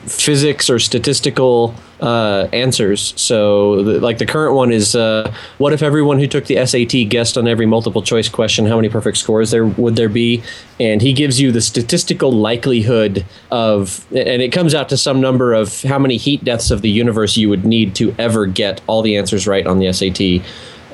[0.07, 3.15] physics or statistical uh, answers.
[3.21, 7.09] So, the, like the current one is, uh, what if everyone who took the SAT
[7.09, 10.43] guessed on every multiple choice question how many perfect scores there would there be?
[10.79, 15.55] And he gives you the statistical likelihood of, and it comes out to some number
[15.55, 19.03] of how many heat deaths of the universe you would need to ever get all
[19.03, 20.45] the answers right on the SAT.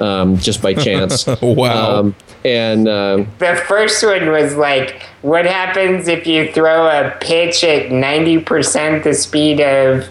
[0.00, 1.26] Um, just by chance.
[1.42, 1.98] Wow.
[1.98, 2.14] Um,
[2.44, 7.90] and um, The first one was like, what happens if you throw a pitch at
[7.90, 10.08] 90% the speed of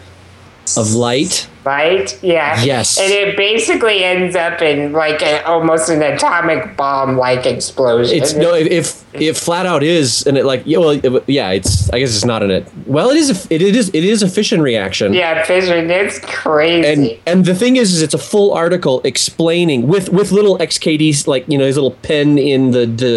[0.77, 1.47] of light.
[1.69, 2.17] Light?
[2.23, 2.63] Yeah.
[2.63, 2.97] Yes.
[2.99, 8.17] And it basically ends up in like a, almost an atomic bomb like explosion.
[8.17, 11.89] It's no, if, if flat out is, and it like yeah, well, it- yeah, it's.
[11.91, 12.65] I guess it's not in it.
[12.87, 13.29] Well, it is.
[13.29, 13.89] A, it, it is.
[13.93, 15.13] It is a fission reaction.
[15.13, 16.87] yeah, fission, it's crazy.
[16.87, 21.27] And and the thing is, is it's a full article explaining with with little XKCDs
[21.27, 23.13] like you know his little pen in the the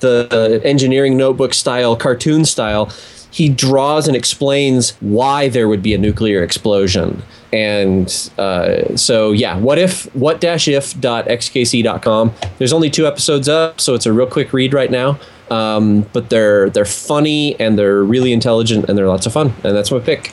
[0.00, 2.90] the engineering notebook style, cartoon style.
[3.30, 7.22] He draws and explains why there would be a nuclear explosion.
[7.52, 12.32] And uh, so, yeah, what if, what dash if dot xkcd.com.
[12.58, 15.18] There's only two episodes up, so it's a real quick read right now.
[15.50, 19.52] Um, but they're they're funny and they're really intelligent and they're lots of fun.
[19.64, 20.32] And that's my pick.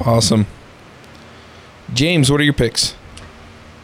[0.00, 0.46] Awesome.
[1.92, 2.94] James, what are your picks?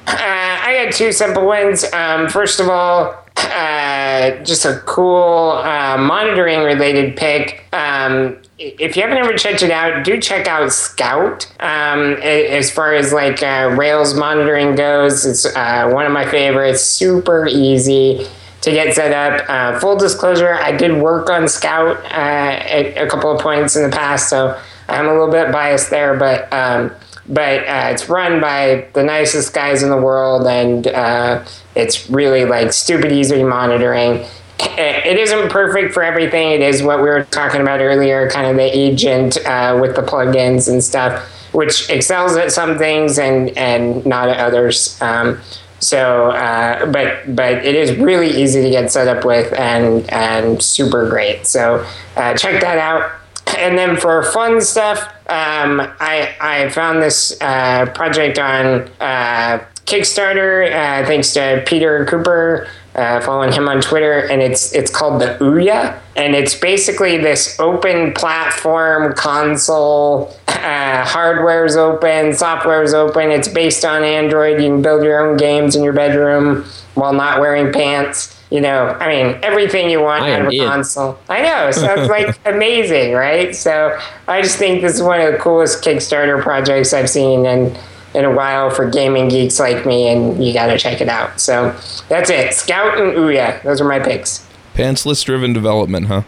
[0.07, 1.85] Uh, I had two simple ones.
[1.93, 7.65] Um, first of all, uh, just a cool uh, monitoring related pick.
[7.73, 11.47] Um, i- if you haven't ever checked it out, do check out Scout.
[11.61, 16.83] Um, as far as like uh, Rails monitoring goes, it's uh, one of my favorites.
[16.83, 18.27] Super easy
[18.61, 19.49] to get set up.
[19.49, 23.83] Uh, full disclosure, I did work on Scout uh, at a couple of points in
[23.83, 26.53] the past, so I'm a little bit biased there, but.
[26.53, 26.93] Um,
[27.29, 31.45] but uh, it's run by the nicest guys in the world, and uh,
[31.77, 34.27] it's really like stupid easy monitoring.
[34.63, 36.51] It isn't perfect for everything.
[36.51, 40.03] It is what we were talking about earlier, kind of the agent uh, with the
[40.03, 45.01] plugins and stuff, which excels at some things and and not at others.
[45.01, 45.41] Um,
[45.81, 50.63] so, uh, but but it is really easy to get set up with and and
[50.63, 51.47] super great.
[51.47, 51.87] So
[52.17, 53.13] uh, check that out.
[53.59, 60.71] And then for fun stuff, um, I I found this uh, project on uh, Kickstarter
[60.71, 62.69] uh, thanks to Peter Cooper.
[62.93, 67.59] Uh, following him on Twitter, and it's it's called the Ouya, and it's basically this
[67.61, 70.37] open platform console.
[70.49, 73.31] Uh, hardware's open, software's open.
[73.31, 74.61] It's based on Android.
[74.61, 76.65] You can build your own games in your bedroom
[76.95, 78.37] while not wearing pants.
[78.51, 81.17] You know, I mean, everything you want out of a console.
[81.29, 83.55] I know, so it's like amazing, right?
[83.55, 87.79] So I just think this is one of the coolest Kickstarter projects I've seen in
[88.15, 91.41] in a while for gaming geeks like me, and you got to check it out.
[91.41, 91.77] So
[92.09, 92.55] that's it.
[92.55, 94.47] Scout and Ouya, those are my picks.
[94.75, 96.23] Pantsless driven development, huh?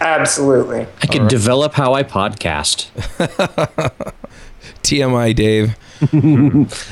[0.00, 0.86] Absolutely.
[1.02, 2.90] I could develop how I podcast.
[4.82, 5.76] TMI, Dave.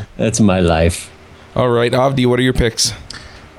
[0.16, 1.11] That's my life.
[1.55, 2.93] All right, Avdi, what are your picks?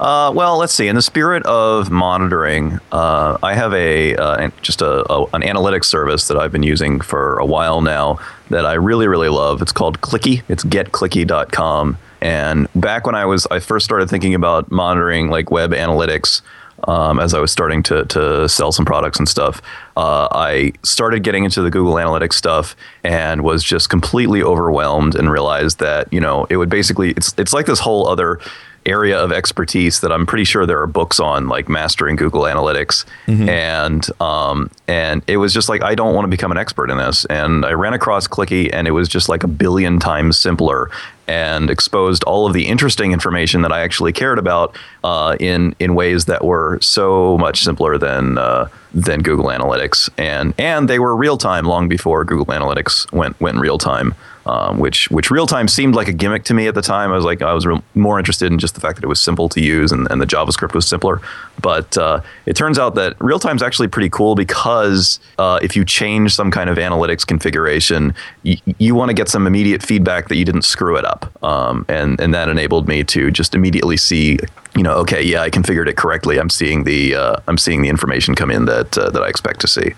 [0.02, 0.88] Uh, well, let's see.
[0.88, 5.86] In the spirit of monitoring, uh, I have a uh, just a, a an analytics
[5.86, 9.62] service that I've been using for a while now that I really really love.
[9.62, 10.42] It's called Clicky.
[10.50, 12.00] It's getclicky.com.
[12.20, 16.42] And back when I was I first started thinking about monitoring like web analytics,
[16.88, 19.62] um, as I was starting to, to sell some products and stuff,
[19.98, 25.30] uh, I started getting into the Google Analytics stuff and was just completely overwhelmed and
[25.30, 28.40] realized that you know it would basically it's it's like this whole other
[28.86, 33.06] area of expertise that I'm pretty sure there are books on, like mastering Google Analytics,
[33.50, 36.98] and um, and it was just like I don't want to become an expert in
[36.98, 40.90] this, and I ran across Clicky, and it was just like a billion times simpler,
[41.28, 45.96] and exposed all of the interesting information that I actually cared about uh, in in
[45.96, 51.16] ways that were so much simpler than uh, than Google Analytics, and and they were
[51.16, 54.16] real time long before Google Analytics went went real time
[54.46, 57.12] um, which which real time seemed like a gimmick to me at the time.
[57.12, 59.22] I was like I was real, more interested in just the fact that it was
[59.22, 61.22] simple to use and, and the JavaScript was simpler.
[61.62, 65.76] But uh, it turns out that real time is actually pretty cool because uh, if
[65.76, 70.28] you change some kind of analytics configuration, y- you want to get some immediate feedback
[70.30, 73.98] that you didn't screw it up, um, and and that enabled me to just immediately
[73.98, 74.40] see.
[74.76, 76.40] You know, okay, yeah, I configured it correctly.
[76.40, 79.60] I'm seeing the uh, I'm seeing the information come in that uh, that I expect
[79.62, 79.92] to see.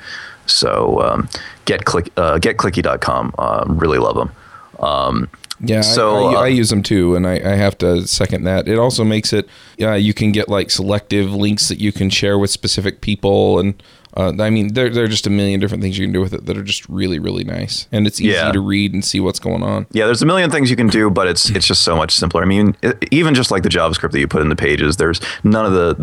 [0.46, 1.30] So um,
[1.66, 3.34] get click uh, getclicky.com.
[3.38, 4.32] Uh, really love them.
[4.80, 5.30] Um,
[5.66, 8.44] Yeah, So, I, I, uh, I use them too, and I, I have to second
[8.44, 8.68] that.
[8.68, 12.38] It also makes it, yeah, you can get like selective links that you can share
[12.38, 13.82] with specific people, and
[14.18, 16.34] uh, I mean, there, there are just a million different things you can do with
[16.34, 18.52] it that are just really, really nice, and it's easy Yeah.
[18.52, 19.86] to read and see what's going on.
[19.92, 22.42] Yeah, there's a million things you can do, but it's it's just so much simpler.
[22.42, 25.22] I mean, e- even just like the JavaScript that you put in the pages, there's
[25.44, 25.96] none of the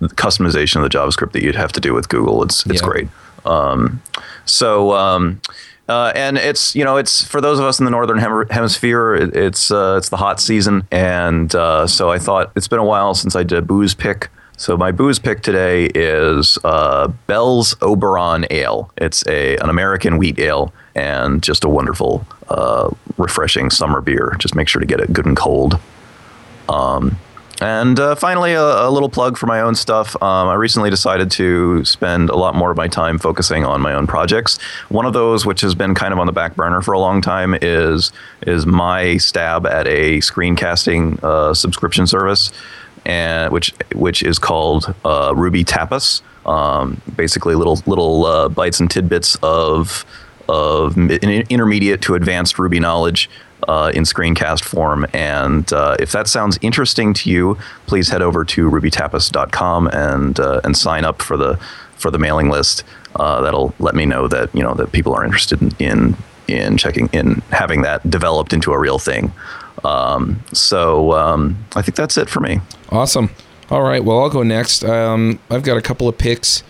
[0.00, 2.42] the customization of the JavaScript that you'd have to do with Google.
[2.42, 2.88] It's it's Yeah.
[2.88, 3.08] great.
[3.44, 4.02] Um,
[4.44, 5.40] so um,
[5.88, 9.14] uh, and it's you know it's for those of us in the northern hem- hemisphere,
[9.14, 12.84] it, it's uh, it's the hot season, and uh, so I thought it's been a
[12.84, 14.28] while since I did a booze pick.
[14.56, 18.92] So my booze pick today is uh, Bell's Oberon Ale.
[18.96, 24.36] It's a an American wheat ale and just a wonderful, uh, refreshing summer beer.
[24.38, 25.80] Just make sure to get it good and cold.
[26.68, 27.18] Um,
[27.60, 30.16] and uh, finally, a, a little plug for my own stuff.
[30.22, 33.92] Um, I recently decided to spend a lot more of my time focusing on my
[33.92, 34.60] own projects.
[34.88, 37.20] One of those, which has been kind of on the back burner for a long
[37.20, 38.12] time, is
[38.46, 42.52] is my stab at a screencasting uh, subscription service,
[43.04, 46.22] and which which is called uh, Ruby Tapas.
[46.46, 50.04] Um, basically, little little uh, bites and tidbits of
[50.48, 53.30] of intermediate to advanced Ruby knowledge
[53.68, 55.06] uh, in screencast form.
[55.12, 60.60] And uh, if that sounds interesting to you, please head over to rubytapas.com and uh,
[60.64, 61.58] and sign up for the
[61.96, 62.84] for the mailing list.
[63.16, 66.16] Uh, that'll let me know that you know that people are interested in in,
[66.48, 69.32] in checking in having that developed into a real thing.
[69.84, 72.60] Um, so um, I think that's it for me.
[72.90, 73.30] Awesome.
[73.70, 74.04] All right.
[74.04, 74.84] Well, I'll go next.
[74.84, 76.62] Um, I've got a couple of picks.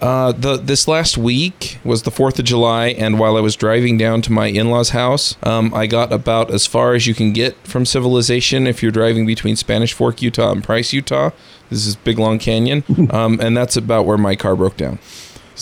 [0.00, 3.96] Uh, the this last week was the Fourth of July, and while I was driving
[3.96, 7.56] down to my in-laws' house, um, I got about as far as you can get
[7.66, 11.30] from civilization if you're driving between Spanish Fork, Utah, and Price, Utah.
[11.70, 14.98] This is Big Long Canyon, um, and that's about where my car broke down.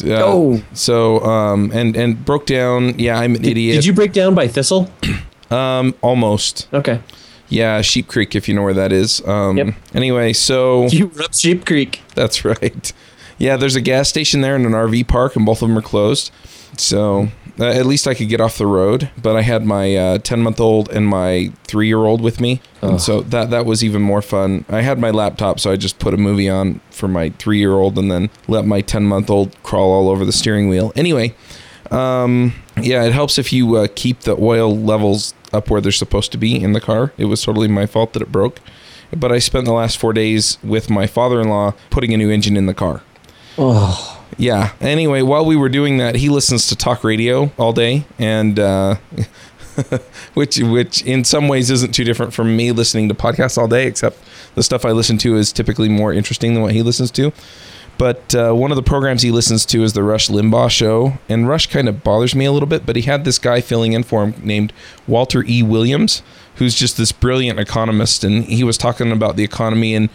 [0.04, 0.62] Uh, Oh.
[0.72, 2.98] so um, and and broke down.
[2.98, 3.76] Yeah, I'm an idiot.
[3.76, 4.90] Did you break down by Thistle?
[5.50, 6.66] Um, almost.
[6.72, 7.00] Okay.
[7.50, 9.20] Yeah, Sheep Creek, if you know where that is.
[9.28, 9.74] Um, Yep.
[9.94, 12.00] Anyway, so You were up Sheep Creek.
[12.14, 12.90] That's right.
[13.38, 15.82] Yeah, there's a gas station there and an RV park, and both of them are
[15.82, 16.30] closed.
[16.76, 17.28] So
[17.60, 19.10] uh, at least I could get off the road.
[19.20, 23.00] But I had my 10 month old and my three year old with me, and
[23.00, 24.64] so that that was even more fun.
[24.68, 27.72] I had my laptop, so I just put a movie on for my three year
[27.72, 30.92] old, and then let my 10 month old crawl all over the steering wheel.
[30.96, 31.34] Anyway,
[31.90, 36.32] um, yeah, it helps if you uh, keep the oil levels up where they're supposed
[36.32, 37.12] to be in the car.
[37.18, 38.60] It was totally my fault that it broke.
[39.14, 42.30] But I spent the last four days with my father in law putting a new
[42.30, 43.02] engine in the car.
[43.58, 44.72] Oh, Yeah.
[44.80, 48.96] Anyway, while we were doing that, he listens to talk radio all day, and uh,
[50.34, 53.86] which which in some ways isn't too different from me listening to podcasts all day,
[53.86, 54.18] except
[54.54, 57.32] the stuff I listen to is typically more interesting than what he listens to.
[57.98, 61.46] But uh, one of the programs he listens to is the Rush Limbaugh show, and
[61.46, 62.86] Rush kind of bothers me a little bit.
[62.86, 64.72] But he had this guy filling in for him named
[65.06, 65.62] Walter E.
[65.62, 66.22] Williams,
[66.56, 70.08] who's just this brilliant economist, and he was talking about the economy and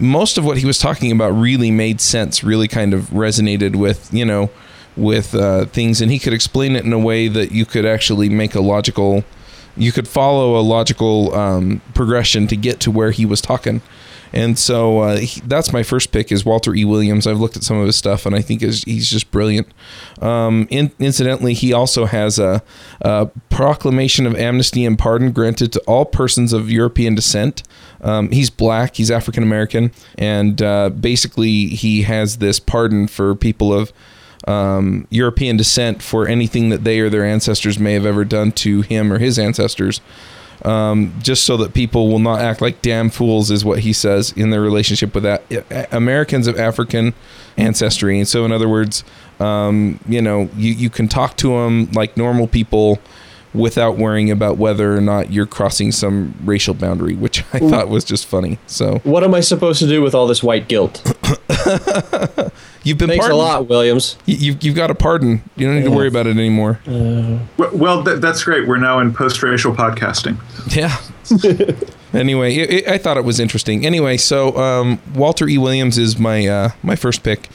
[0.00, 4.12] most of what he was talking about really made sense, really kind of resonated with,
[4.12, 4.50] you know,
[4.96, 6.00] with uh, things.
[6.00, 9.24] And he could explain it in a way that you could actually make a logical,
[9.76, 13.82] you could follow a logical um, progression to get to where he was talking.
[14.34, 16.86] And so uh, he, that's my first pick is Walter E.
[16.86, 17.26] Williams.
[17.26, 19.68] I've looked at some of his stuff, and I think is, he's just brilliant.
[20.22, 22.62] Um, in, incidentally, he also has a,
[23.02, 27.62] a proclamation of amnesty and pardon granted to all persons of European descent.
[28.02, 33.72] Um, he's black, he's African American, and uh, basically he has this pardon for people
[33.72, 33.92] of
[34.48, 38.82] um, European descent for anything that they or their ancestors may have ever done to
[38.82, 40.00] him or his ancestors.
[40.64, 44.32] Um, just so that people will not act like damn fools, is what he says
[44.36, 45.42] in their relationship with that
[45.92, 47.14] Americans of African
[47.56, 48.18] ancestry.
[48.18, 49.02] And so, in other words,
[49.40, 53.00] um, you know, you, you can talk to them like normal people
[53.54, 58.04] without worrying about whether or not you're crossing some racial boundary, which I thought was
[58.04, 58.58] just funny.
[58.66, 61.02] So what am I supposed to do with all this white guilt?
[62.82, 64.16] you've been Thanks a lot, Williams.
[64.26, 65.42] You, you've, you've got a pardon.
[65.56, 66.80] You don't need to worry about it anymore.
[66.86, 67.40] Well,
[67.72, 68.66] well th- that's great.
[68.66, 70.38] We're now in post-racial podcasting.
[70.74, 70.96] Yeah.
[72.12, 73.86] anyway, it, it, I thought it was interesting.
[73.86, 75.58] Anyway, so um, Walter E.
[75.58, 77.48] Williams is my uh, my first pick,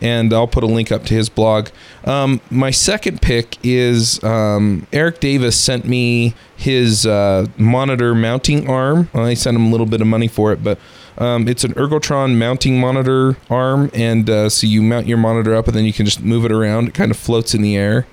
[0.00, 1.68] and I'll put a link up to his blog.
[2.04, 9.08] Um, my second pick is um, Eric Davis sent me his uh, monitor mounting arm.
[9.12, 10.78] Well, I sent him a little bit of money for it, but
[11.18, 15.68] um, it's an Ergotron mounting monitor arm, and uh, so you mount your monitor up,
[15.68, 16.88] and then you can just move it around.
[16.88, 18.06] It kind of floats in the air.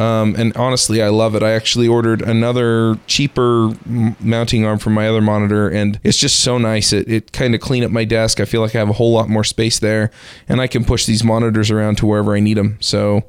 [0.00, 1.42] Um, and honestly, I love it.
[1.42, 6.40] I actually ordered another cheaper m- mounting arm for my other monitor, and it's just
[6.40, 6.92] so nice.
[6.94, 8.40] It, it kind of clean up my desk.
[8.40, 10.10] I feel like I have a whole lot more space there,
[10.48, 12.78] and I can push these monitors around to wherever I need them.
[12.80, 13.24] So,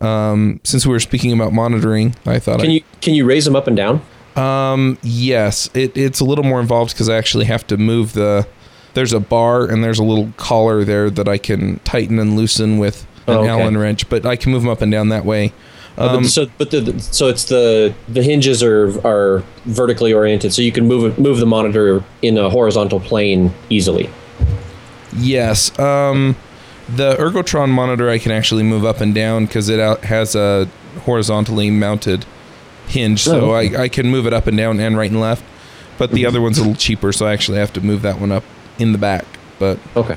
[0.00, 3.44] um, since we were speaking about monitoring, I thought Can I, you can you raise
[3.44, 4.00] them up and down?
[4.36, 8.46] um, yes, it, it's a little more involved because I actually have to move the.
[8.94, 12.78] There's a bar and there's a little collar there that I can tighten and loosen
[12.78, 13.48] with an Oh, okay.
[13.48, 15.52] Allen wrench, but I can move them up and down that way.
[15.98, 20.52] Um, but so, but the, the so it's the the hinges are are vertically oriented,
[20.54, 24.08] so you can move move the monitor in a horizontal plane easily.
[25.16, 25.78] Yes.
[25.78, 26.36] Um,
[26.88, 30.66] the Ergotron monitor I can actually move up and down because it out has a
[31.04, 32.24] horizontally mounted
[32.86, 35.44] hinge, so Oh, I, I can move it up and down and right and left.
[35.98, 38.32] But the other one's a little cheaper, so I actually have to move that one
[38.32, 38.44] up
[38.78, 39.24] in the back.
[39.58, 40.16] But Okay.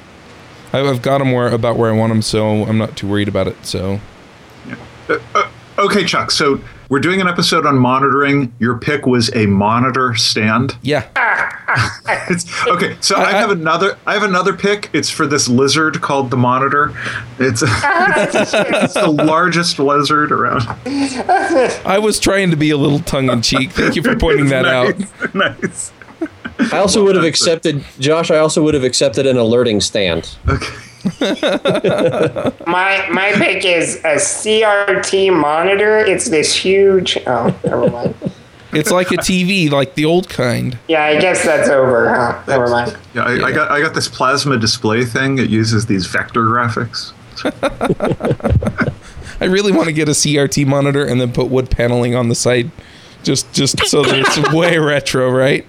[0.74, 3.28] I- I've got them where about where I want them, so I'm not too worried
[3.28, 3.66] about it.
[3.66, 4.00] So
[5.78, 6.32] Okay, Chuck.
[6.32, 8.54] So we're doing an episode on monitoring.
[8.60, 10.78] Your pick was a monitor stand.
[10.82, 11.06] yeah,
[12.30, 13.98] It's, okay, so I, I- have another.
[14.06, 14.90] I have another pick.
[14.94, 16.94] It's for this lizard called the monitor.
[17.40, 20.62] It's, it's the largest lizard around.
[21.86, 23.72] I was trying to be a little tongue in cheek.
[23.72, 24.98] Thank you for pointing that out.
[25.36, 25.62] nice.
[25.62, 25.92] Nice.
[26.74, 28.32] I also would have accepted, Josh.
[28.32, 30.38] I also would have accepted an alerting stand.
[30.48, 30.74] Okay.
[32.66, 36.00] My my pick is a CRT monitor.
[36.00, 37.18] It's this huge.
[37.28, 38.16] Oh, never mind.
[38.74, 40.80] It's like a TV, like the old kind.
[40.88, 42.10] Yeah, I guess that's over.
[42.10, 42.42] Huh?
[42.48, 42.98] Never mind.
[43.14, 45.38] Yeah, I, I got I got this plasma display thing.
[45.38, 47.14] It uses these vector graphics.
[49.42, 52.36] I really want to get a CRT monitor and then put wood paneling on the
[52.36, 52.72] side,
[53.26, 55.66] just just so that it's way retro, right?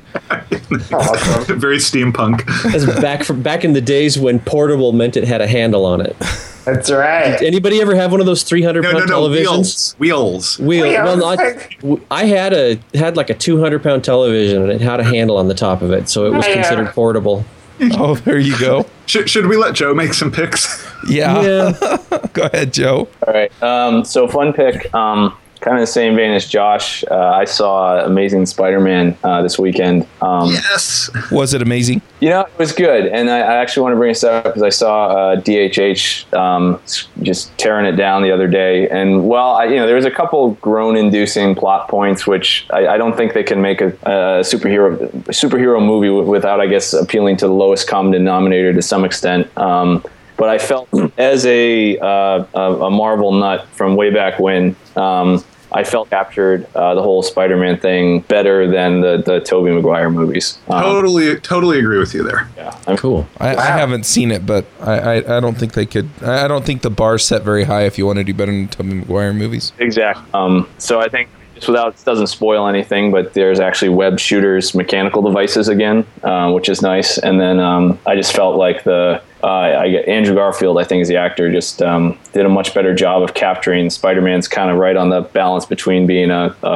[0.93, 1.59] Awesome.
[1.61, 2.45] Very steampunk.
[2.71, 6.01] That's back from back in the days when portable meant it had a handle on
[6.01, 6.17] it.
[6.65, 7.41] That's right.
[7.43, 9.17] Anybody ever have one of those 300 No, no, pound no.
[9.21, 9.97] televisions?
[9.99, 10.59] Wheels.
[10.59, 10.59] Wheels.
[10.59, 10.83] Wheel.
[10.83, 11.05] Wheels.
[11.05, 11.39] Well, not,
[11.81, 15.37] w- I had a had like a 200 pound television and it had a handle
[15.37, 16.55] on the top of it, so it was Oh, yeah.
[16.57, 17.45] considered portable.
[17.93, 18.87] Oh, there you go.
[19.07, 20.85] Should, should we let Joe make some picks?
[21.09, 21.41] Yeah.
[21.43, 21.97] Yeah.
[22.33, 23.07] Go ahead, Joe.
[23.25, 23.63] All right.
[23.63, 24.93] Um, so fun pick.
[24.93, 25.37] Um,
[25.67, 27.03] kind of the same vein as Josh.
[27.11, 30.07] Uh, I saw Amazing Spider-Man uh, this weekend.
[30.23, 31.11] Um, yes.
[31.33, 32.03] Was it amazing?
[32.21, 34.63] You know, it was good, and I, I actually want to bring this up because
[34.63, 36.81] I saw uh, DHH um,
[37.23, 38.89] just tearing it down the other day.
[38.89, 42.97] And well, I, you know, there was a couple groan-inducing plot points, which I, I
[42.97, 47.49] don't think they can make a, a superhero superhero movie without, I guess, appealing to
[47.49, 49.51] the lowest common denominator to some extent.
[49.59, 50.05] Um,
[50.37, 50.89] but I felt
[51.19, 54.77] as a, uh, a a Marvel nut from way back when.
[54.95, 55.45] Um,
[55.77, 60.59] I felt captured uh, the whole Spider-Man thing better than the the Tobey Maguire movies.
[60.69, 62.49] Um, Totally, totally agree with you there.
[62.57, 63.27] yeah, I'm Cool.
[63.39, 66.09] I, I haven't seen it, but I, I, I don't think they could.
[66.23, 68.53] I I don't think the bar's set very high if you want to do better
[68.53, 69.73] than Tobey Maguire movies.
[69.79, 70.25] Exactly.
[70.33, 74.75] Um, so I think just without it doesn't spoil anything, but there's actually web shooters
[74.75, 77.19] mechanical devices again, um, which is nice.
[77.19, 81.09] And then um, I just felt like the uh, I Andrew Garfield, I think is
[81.09, 84.97] the actor, just um, did a much better job of capturing Spider-Man's kind of right
[84.97, 86.69] on the balance between being a a,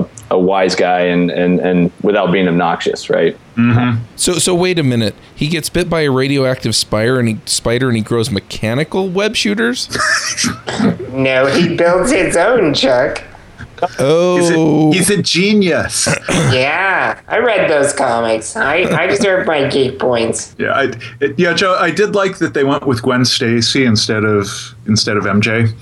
[0.00, 3.36] a, a wise guy and, and and without being obnoxious, right?
[4.16, 5.14] So so wait a minute.
[5.34, 9.36] He gets bit by a radioactive spider and he spider and he grows mechanical web
[9.36, 9.88] shooters.
[11.10, 13.22] No, he builds his own, Chuck.
[13.80, 16.08] He's Oh, a, he's a genius.
[16.52, 18.56] Yeah, I read those comics.
[18.56, 20.54] I, I deserve my geek points.
[20.58, 20.82] yeah, I,
[21.20, 21.74] it, yeah, Joe.
[21.78, 24.48] I did like that they went with Gwen Stacy instead of
[24.86, 25.72] instead of MJ.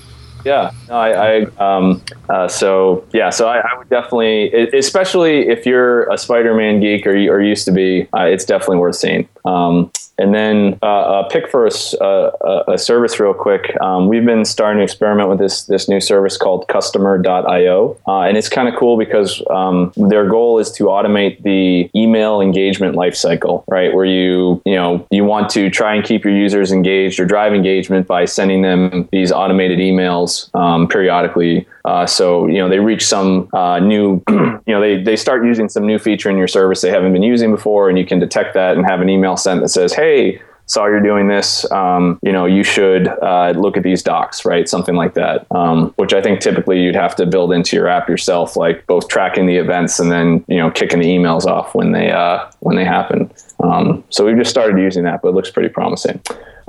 [0.44, 5.64] Yeah, no, I, I um, uh, so yeah, so I, I would definitely, especially if
[5.64, 9.28] you're a Spider-Man geek or you or used to be, uh, it's definitely worth seeing.
[9.44, 13.76] Um, and then uh, a pick for a, s- uh, a- a service real quick.
[13.80, 18.36] Um, we've been starting to experiment with this this new service called Customer.io, uh, and
[18.36, 23.64] it's kind of cool because um, their goal is to automate the email engagement lifecycle,
[23.66, 23.92] right?
[23.94, 27.52] Where you you know you want to try and keep your users engaged or drive
[27.52, 31.66] engagement by sending them these automated emails um, periodically.
[31.84, 35.68] Uh, so you know they reach some uh, new, you know they they start using
[35.68, 38.54] some new feature in your service they haven't been using before, and you can detect
[38.54, 41.70] that and have an email sent that says, "Hey, saw you're doing this.
[41.70, 44.68] Um, you know, you should uh, look at these docs, right?
[44.68, 45.46] Something like that.
[45.50, 49.08] Um, which I think typically you'd have to build into your app yourself, like both
[49.08, 52.76] tracking the events and then you know kicking the emails off when they uh, when
[52.76, 53.30] they happen.
[53.60, 56.20] Um, so we've just started using that, but it looks pretty promising.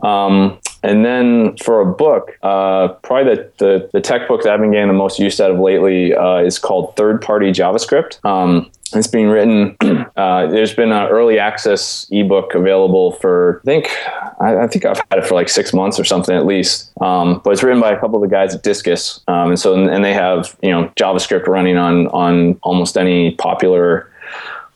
[0.03, 4.59] Um, and then for a book, uh, probably the, the, the tech book that I've
[4.59, 8.23] been getting the most use out of lately uh, is called Third Party JavaScript.
[8.23, 9.77] Um, it's being written.
[10.15, 13.91] Uh, there's been an early access ebook available for I think
[14.39, 16.89] I, I, think I've had it for like six months or something at least.
[17.01, 19.73] Um, but it's written by a couple of the guys at Disqus, um, and so
[19.73, 24.09] and they have you know JavaScript running on on almost any popular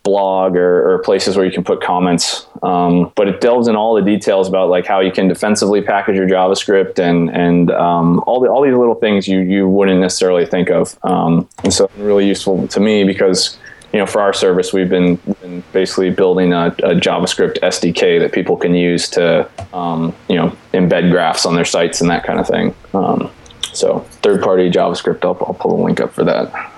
[0.03, 2.47] blog or, or, places where you can put comments.
[2.63, 6.15] Um, but it delves in all the details about like how you can defensively package
[6.15, 10.45] your JavaScript and and um, all the all these little things you you wouldn't necessarily
[10.45, 10.97] think of.
[11.03, 13.57] Um, and so really useful to me because
[13.94, 18.32] you know for our service we've been, been basically building a, a, JavaScript SDK that
[18.32, 22.40] people can use to um, you know embed graphs on their sites and that kind
[22.40, 22.76] of thing.
[22.94, 23.32] Um,
[23.74, 26.72] so third party JavaScript, I'll, I'll pull a link up for that.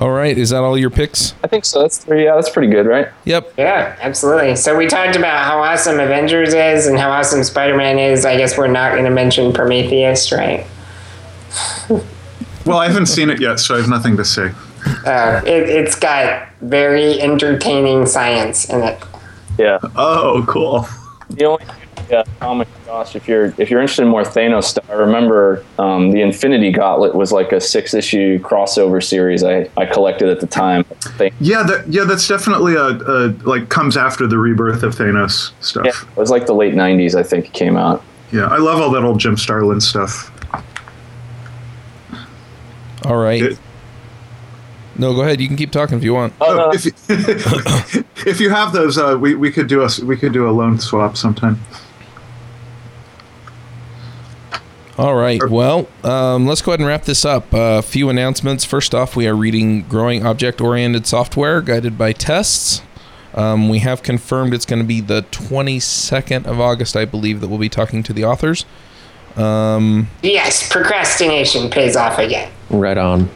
[0.00, 1.34] All right, is that all your picks?
[1.44, 1.82] I think so.
[1.82, 3.08] That's yeah, that's pretty good, right?
[3.26, 3.54] Yep.
[3.56, 4.56] Yeah, absolutely.
[4.56, 8.24] So we talked about how awesome Avengers is and how awesome Spider-Man is.
[8.24, 10.66] I guess we're not going to mention Prometheus, right?
[12.66, 14.52] well, I haven't seen it yet, so I have nothing to say.
[15.06, 19.02] Uh, it, it's got very entertaining science in it.
[19.58, 19.78] Yeah.
[19.96, 20.86] Oh, cool.
[21.30, 21.64] The only
[22.10, 22.68] yeah, comic.
[22.86, 26.70] Gosh, if you're if you're interested in more Thanos stuff, I remember um, the Infinity
[26.70, 30.84] Gauntlet was like a six issue crossover series I, I collected at the time.
[31.40, 35.86] Yeah, that yeah, that's definitely a, a like comes after the rebirth of Thanos stuff.
[35.86, 38.02] Yeah, it was like the late '90s, I think, it came out.
[38.32, 40.30] Yeah, I love all that old Jim Starlin stuff.
[43.04, 43.42] All right.
[43.42, 43.58] It,
[44.96, 45.40] no, go ahead.
[45.40, 46.34] You can keep talking if you want.
[46.40, 46.70] Oh, no.
[46.72, 46.92] if, you,
[48.30, 50.78] if you have those, uh, we, we could do a we could do a loan
[50.78, 51.58] swap sometime.
[54.96, 55.42] All right.
[55.50, 57.52] Well, um, let's go ahead and wrap this up.
[57.52, 58.64] A uh, few announcements.
[58.64, 62.80] First off, we are reading Growing Object Oriented Software, guided by tests.
[63.34, 67.48] Um, we have confirmed it's going to be the 22nd of August, I believe, that
[67.48, 68.64] we'll be talking to the authors.
[69.36, 72.50] Um, yes, procrastination pays off again.
[72.70, 73.30] Right on.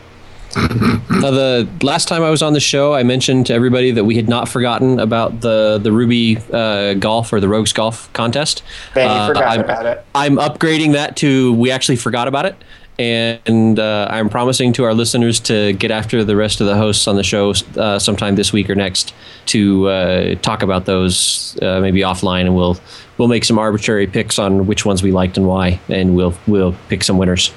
[0.56, 4.16] now, the last time I was on the show, I mentioned to everybody that we
[4.16, 8.62] had not forgotten about the the Ruby uh, Golf or the Rogues Golf contest.
[8.94, 10.04] Then you uh, forgot I'm, about it.
[10.14, 12.56] I'm upgrading that to we actually forgot about it,
[12.98, 17.06] and uh, I'm promising to our listeners to get after the rest of the hosts
[17.06, 19.12] on the show uh, sometime this week or next
[19.46, 22.78] to uh, talk about those maybe offline, and we'll
[23.18, 26.74] we'll make some arbitrary picks on which ones we liked and why, and we'll we'll
[26.88, 27.52] pick some winners.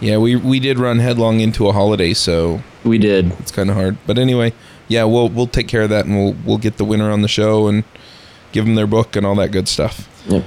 [0.00, 3.32] Yeah, we we did run headlong into a holiday, so we did.
[3.38, 4.52] It's kind of hard, but anyway,
[4.88, 7.28] yeah, we'll we'll take care of that, and we'll we'll get the winner on the
[7.28, 7.84] show and
[8.52, 10.08] give them their book and all that good stuff.
[10.28, 10.44] Yep.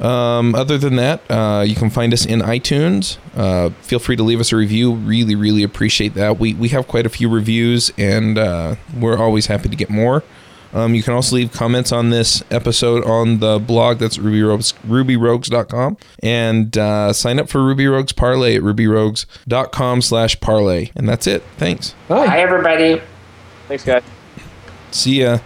[0.00, 3.16] Um, other than that, uh, you can find us in iTunes.
[3.34, 4.92] Uh, feel free to leave us a review.
[4.92, 6.38] Really, really appreciate that.
[6.38, 10.22] We we have quite a few reviews, and uh, we're always happy to get more.
[10.72, 13.98] Um, you can also leave comments on this episode on the blog.
[13.98, 15.96] That's Ruby Rogues, rubyrogues.com.
[16.22, 20.90] And uh, sign up for Ruby Rogues Parlay at rubyrogues.com slash parlay.
[20.94, 21.42] And that's it.
[21.56, 21.94] Thanks.
[22.08, 22.26] Bye.
[22.26, 23.00] Bye, everybody.
[23.68, 24.02] Thanks, guys.
[24.90, 25.38] See ya.